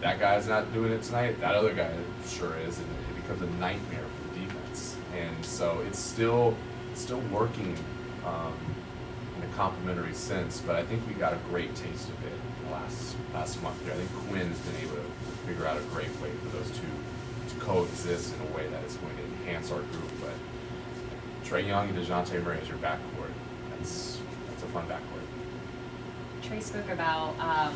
that 0.00 0.20
guy's 0.20 0.46
not 0.46 0.72
doing 0.72 0.92
it 0.92 1.02
tonight, 1.02 1.40
that 1.40 1.54
other 1.54 1.74
guy 1.74 1.90
sure 2.26 2.56
is, 2.58 2.78
and 2.78 2.86
it 3.10 3.22
becomes 3.22 3.42
a 3.42 3.50
nightmare 3.58 4.04
for 4.04 4.34
the 4.34 4.40
defense. 4.40 4.96
And 5.16 5.44
so 5.44 5.82
it's 5.86 5.98
still 5.98 6.56
still 6.94 7.20
working 7.32 7.76
um, 8.24 8.54
in 9.36 9.42
a 9.42 9.52
complementary 9.54 10.14
sense, 10.14 10.62
but 10.64 10.76
I 10.76 10.84
think 10.84 11.06
we 11.06 11.14
got 11.14 11.32
a 11.32 11.38
great 11.50 11.74
taste 11.74 12.08
of 12.08 12.24
it 12.24 12.70
last 12.70 13.16
last 13.34 13.62
month. 13.62 13.82
Here, 13.82 13.92
I 13.92 13.96
think 13.96 14.28
Quin's 14.28 14.58
been 14.60 14.82
able 14.82 14.96
to 14.96 15.46
figure 15.46 15.66
out 15.66 15.76
a 15.76 15.82
great 15.94 16.10
way 16.20 16.30
for 16.42 16.56
those 16.56 16.70
two 16.70 16.86
to 17.48 17.64
coexist 17.64 18.34
in 18.34 18.40
a 18.52 18.56
way 18.56 18.66
that 18.68 18.82
is 18.84 18.94
going 18.96 19.16
to 19.16 19.24
enhance 19.24 19.72
our 19.72 19.80
group. 19.80 20.10
But 20.20 20.34
Trae 21.44 21.66
Young 21.66 21.88
and 21.88 21.98
Dejounte 21.98 22.42
Murray 22.44 22.58
as 22.60 22.68
your 22.68 22.78
backcourt, 22.78 23.32
that's 23.78 24.20
that's 24.48 24.62
a 24.62 24.66
fun 24.66 24.86
backcourt. 24.86 25.15
Trae 26.46 26.62
spoke 26.62 26.88
about 26.90 27.34
um, 27.40 27.74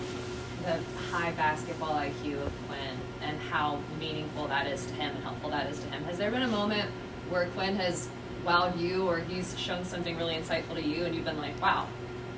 the 0.62 0.78
high 1.10 1.32
basketball 1.32 1.94
IQ 1.94 2.46
of 2.46 2.52
Quin 2.68 2.96
and 3.20 3.36
how 3.40 3.80
meaningful 3.98 4.46
that 4.46 4.68
is 4.68 4.86
to 4.86 4.94
him 4.94 5.16
and 5.16 5.24
helpful 5.24 5.50
that 5.50 5.68
is 5.68 5.80
to 5.80 5.86
him. 5.88 6.04
Has 6.04 6.18
there 6.18 6.30
been 6.30 6.42
a 6.42 6.48
moment 6.48 6.88
where 7.30 7.46
Quin 7.48 7.74
has 7.76 8.08
wowed 8.46 8.78
you 8.80 9.08
or 9.08 9.18
he's 9.18 9.58
shown 9.58 9.84
something 9.84 10.16
really 10.16 10.34
insightful 10.34 10.74
to 10.74 10.82
you 10.82 11.04
and 11.04 11.16
you've 11.16 11.24
been 11.24 11.38
like, 11.38 11.60
wow? 11.60 11.88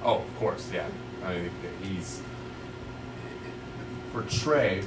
Oh, 0.02 0.20
of 0.20 0.38
course, 0.38 0.70
yeah. 0.72 0.86
I 1.22 1.34
mean, 1.34 1.50
he's 1.82 2.22
for 4.10 4.22
Trae. 4.22 4.84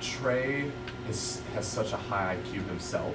Trae 0.00 0.70
is 1.08 1.42
has 1.54 1.66
such 1.66 1.92
a 1.92 1.96
high 1.96 2.36
IQ 2.36 2.66
himself. 2.68 3.14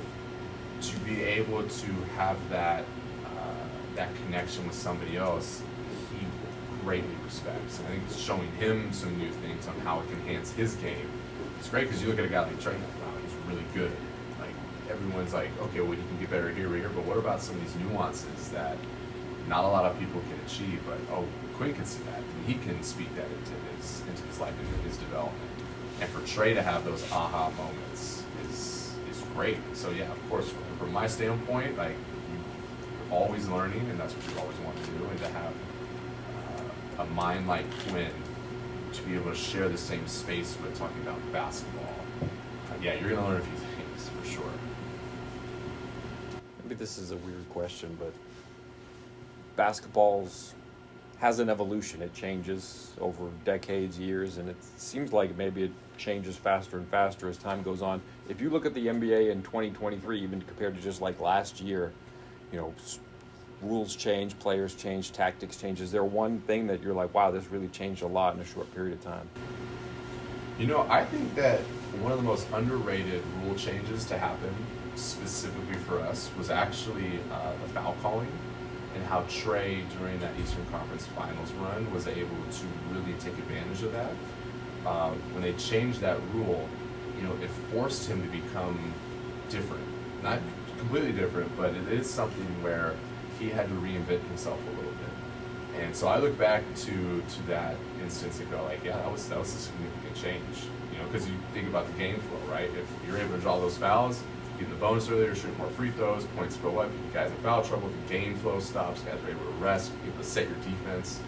To 0.81 0.97
be 0.99 1.23
able 1.23 1.63
to 1.63 1.91
have 2.15 2.37
that 2.49 2.83
uh, 3.25 3.53
that 3.95 4.09
connection 4.23 4.65
with 4.65 4.75
somebody 4.75 5.17
else, 5.17 5.61
greatly 6.89 7.15
respects. 7.23 7.77
And 7.77 7.87
I 7.87 7.91
think 7.91 8.03
it's 8.07 8.19
showing 8.19 8.51
him 8.53 8.91
some 8.91 9.15
new 9.19 9.29
things 9.29 9.67
on 9.67 9.79
how 9.81 9.99
it 9.99 10.07
can 10.07 10.19
enhance 10.21 10.51
his 10.53 10.73
game. 10.77 11.07
It's 11.59 11.69
great 11.69 11.85
because 11.85 12.01
you 12.01 12.09
look 12.09 12.17
at 12.17 12.25
a 12.25 12.29
guy 12.29 12.41
like 12.41 12.59
Trae, 12.59 12.73
wow, 12.73 13.13
he's 13.21 13.47
really 13.47 13.65
good. 13.75 13.91
Like 14.39 14.55
everyone's 14.89 15.31
like, 15.31 15.51
okay, 15.61 15.81
well, 15.81 15.91
he 15.91 15.97
can 15.97 16.19
get 16.19 16.31
better 16.31 16.49
here, 16.49 16.67
or 16.67 16.75
here, 16.75 16.89
but 16.89 17.05
what 17.05 17.17
about 17.17 17.43
some 17.43 17.57
of 17.57 17.61
these 17.61 17.75
nuances 17.75 18.49
that 18.49 18.75
not 19.47 19.65
a 19.65 19.67
lot 19.67 19.85
of 19.85 19.99
people 19.99 20.19
can 20.21 20.39
achieve? 20.47 20.81
But 20.87 20.97
oh, 21.13 21.27
Quin 21.57 21.75
can 21.75 21.85
see 21.85 22.01
that, 22.05 22.23
and 22.23 22.45
he 22.47 22.55
can 22.55 22.81
speak 22.81 23.13
that 23.15 23.29
into 23.37 23.53
his 23.77 24.01
into 24.09 24.23
his 24.23 24.39
life, 24.39 24.55
into 24.59 24.89
his 24.89 24.97
development. 24.97 25.51
And 26.01 26.09
for 26.09 26.21
Trae 26.21 26.55
to 26.55 26.63
have 26.63 26.85
those 26.85 27.03
aha 27.11 27.51
moments 27.51 28.23
is 28.49 28.95
is 29.11 29.21
great. 29.35 29.59
So 29.73 29.91
yeah, 29.91 30.09
of 30.09 30.29
course, 30.29 30.51
from, 30.79 30.91
my 30.91 31.05
standpoint, 31.05 31.77
like 31.77 31.93
you're 32.33 33.19
always 33.19 33.47
learning, 33.47 33.85
and 33.91 33.99
that's 33.99 34.15
what 34.15 34.25
you 34.25 34.41
always 34.41 34.57
want 34.65 34.75
to 34.83 34.89
do, 34.89 35.05
and 35.05 35.19
to 35.19 35.27
have 35.27 35.53
a 36.99 37.05
mind 37.05 37.47
like 37.47 37.65
Quin 37.87 38.11
to 38.91 39.01
be 39.03 39.15
able 39.15 39.31
to 39.31 39.37
share 39.37 39.69
the 39.69 39.77
same 39.77 40.05
space 40.07 40.57
with 40.61 40.77
talking 40.77 41.01
about 41.01 41.19
basketball. 41.31 41.95
Uh, 42.21 42.75
yeah, 42.81 42.95
you're 42.95 43.11
gonna 43.11 43.27
learn 43.27 43.41
a 43.41 43.43
few 43.43 43.57
things 43.57 44.09
for 44.09 44.27
sure. 44.27 44.51
Maybe 46.61 46.75
this 46.75 46.97
is 46.97 47.11
a 47.11 47.17
weird 47.17 47.47
question, 47.49 47.97
but 47.99 48.13
basketball's 49.55 50.53
has 51.19 51.39
an 51.39 51.49
evolution. 51.49 52.01
It 52.01 52.13
changes 52.13 52.91
over 52.99 53.29
decades, 53.45 53.97
years, 53.97 54.37
and 54.37 54.49
it 54.49 54.57
seems 54.77 55.13
like 55.13 55.35
maybe 55.37 55.63
it 55.63 55.71
changes 55.97 56.35
faster 56.35 56.77
and 56.77 56.87
faster 56.87 57.29
as 57.29 57.37
time 57.37 57.61
goes 57.61 57.81
on. 57.81 58.01
If 58.27 58.39
you 58.41 58.49
look 58.49 58.65
at 58.65 58.73
the 58.73 58.87
NBA 58.87 59.31
in 59.31 59.41
2023, 59.43 60.21
even 60.21 60.41
compared 60.41 60.75
to 60.75 60.81
just 60.81 61.01
like 61.01 61.19
last 61.19 61.59
year, 61.59 61.91
you 62.51 62.57
know, 62.57 62.73
rules 63.61 63.95
change, 63.95 64.37
players 64.39 64.75
change, 64.75 65.11
tactics 65.11 65.57
change. 65.57 65.81
Is 65.81 65.91
there 65.91 66.03
one 66.03 66.39
thing 66.41 66.67
that 66.67 66.81
you're 66.81 66.93
like, 66.93 67.13
wow, 67.13 67.31
this 67.31 67.49
really 67.51 67.67
changed 67.67 68.01
a 68.01 68.07
lot 68.07 68.35
in 68.35 68.41
a 68.41 68.45
short 68.45 68.73
period 68.73 68.93
of 68.93 69.03
time? 69.03 69.27
You 70.57 70.67
know, 70.67 70.85
I 70.89 71.05
think 71.05 71.35
that 71.35 71.59
one 72.01 72.11
of 72.11 72.17
the 72.17 72.23
most 72.23 72.47
underrated 72.53 73.23
rule 73.43 73.55
changes 73.55 74.05
to 74.05 74.17
happen 74.17 74.53
specifically 74.95 75.77
for 75.87 75.99
us 75.99 76.29
was 76.37 76.49
actually 76.49 77.19
uh, 77.31 77.53
the 77.61 77.69
foul 77.69 77.95
calling 78.01 78.31
and 78.95 79.05
how 79.05 79.21
Trae 79.23 79.83
during 79.97 80.19
that 80.19 80.31
Eastern 80.41 80.65
Conference 80.67 81.05
Finals 81.07 81.51
run 81.53 81.91
was 81.93 82.07
able 82.07 82.29
to 82.29 82.65
really 82.91 83.13
take 83.19 83.37
advantage 83.37 83.83
of 83.83 83.91
that. 83.93 84.11
Um, 84.85 85.13
when 85.33 85.43
they 85.43 85.53
changed 85.53 86.01
that 86.01 86.17
rule, 86.33 86.67
you 87.17 87.23
know, 87.23 87.35
it 87.41 87.49
forced 87.71 88.09
him 88.09 88.21
to 88.21 88.27
become 88.29 88.93
different. 89.49 89.83
Not 90.23 90.39
completely 90.77 91.11
different, 91.11 91.55
but 91.55 91.73
it 91.73 91.87
is 91.89 92.09
something 92.09 92.45
where 92.63 92.95
he 93.39 93.49
had 93.49 93.67
to 93.69 93.75
reinvent 93.75 94.21
himself 94.27 94.59
a 94.67 94.69
little 94.75 94.91
bit. 94.91 95.81
And 95.81 95.95
so 95.95 96.07
I 96.07 96.17
look 96.19 96.37
back 96.37 96.63
to 96.75 97.21
to 97.21 97.47
that 97.47 97.75
instance 98.01 98.39
and 98.39 98.51
go 98.51 98.61
like, 98.63 98.83
yeah, 98.83 98.97
that 98.97 99.11
was 99.11 99.27
that 99.29 99.39
was 99.39 99.53
a 99.53 99.57
significant 99.57 100.15
change. 100.15 100.67
You 100.91 100.99
know, 100.99 101.05
because 101.05 101.27
you 101.27 101.35
think 101.53 101.67
about 101.67 101.87
the 101.87 101.93
game 101.93 102.19
flow, 102.19 102.53
right? 102.53 102.69
If 102.69 102.87
you're 103.07 103.17
able 103.17 103.35
to 103.35 103.41
draw 103.41 103.59
those 103.59 103.77
fouls, 103.77 104.21
getting 104.57 104.73
the 104.73 104.79
bonus 104.79 105.09
earlier, 105.09 105.33
shoot 105.35 105.57
more 105.57 105.69
free 105.69 105.91
throws, 105.91 106.25
points 106.35 106.57
go 106.57 106.79
up, 106.79 106.91
you 106.91 107.13
guys 107.13 107.31
in 107.31 107.37
foul 107.37 107.63
trouble, 107.63 107.89
the 107.89 108.13
game 108.13 108.35
flow 108.37 108.59
stops, 108.59 109.01
guys 109.01 109.17
are 109.23 109.29
able 109.29 109.45
to 109.45 109.63
rest, 109.63 109.91
you're 110.03 110.13
able 110.13 110.23
to 110.23 110.29
set 110.29 110.47
your 110.49 110.57
defense. 110.57 111.21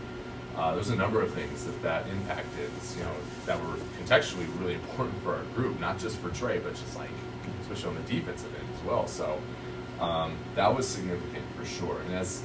Uh, 0.58 0.76
there's 0.76 0.90
a 0.90 0.96
number 0.96 1.22
of 1.22 1.34
things 1.34 1.64
that 1.64 1.82
that 1.82 2.06
impacted, 2.10 2.70
you 2.98 3.04
know, 3.04 3.14
that 3.46 3.58
were 3.62 3.78
contextually 4.04 4.48
really 4.60 4.74
important 4.82 5.22
for 5.24 5.36
our 5.36 5.44
group, 5.56 5.80
not 5.80 5.98
just 5.98 6.18
for 6.18 6.30
Trae, 6.30 6.62
but 6.62 6.74
just 6.76 6.98
like, 6.98 7.10
especially 7.62 7.90
on 7.90 7.96
the 7.96 8.14
defensive 8.14 8.54
end 8.54 8.68
as 8.76 8.84
well. 8.84 9.08
So 9.08 9.40
um, 10.02 10.36
that 10.56 10.76
was 10.76 10.88
significant 10.88 11.46
for 11.62 11.68
sure. 11.68 12.02
And 12.08 12.16
as 12.16 12.42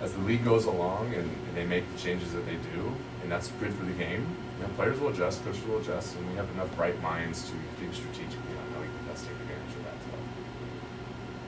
as 0.00 0.12
the 0.12 0.20
league 0.20 0.44
goes 0.44 0.66
along 0.66 1.14
and, 1.14 1.24
and 1.24 1.56
they 1.56 1.64
make 1.64 1.90
the 1.92 1.98
changes 1.98 2.32
that 2.32 2.44
they 2.44 2.56
do, 2.56 2.92
and 3.22 3.32
that's 3.32 3.48
good 3.60 3.72
for 3.72 3.84
the 3.84 3.92
game, 3.92 4.26
you 4.58 4.66
know, 4.66 4.72
players 4.74 4.98
will 5.00 5.08
adjust, 5.08 5.42
coaches 5.44 5.64
will 5.64 5.78
adjust, 5.78 6.16
and 6.16 6.28
we 6.28 6.34
have 6.36 6.50
enough 6.50 6.74
bright 6.76 7.00
minds 7.00 7.48
to 7.48 7.56
think 7.80 7.94
strategically 7.94 8.54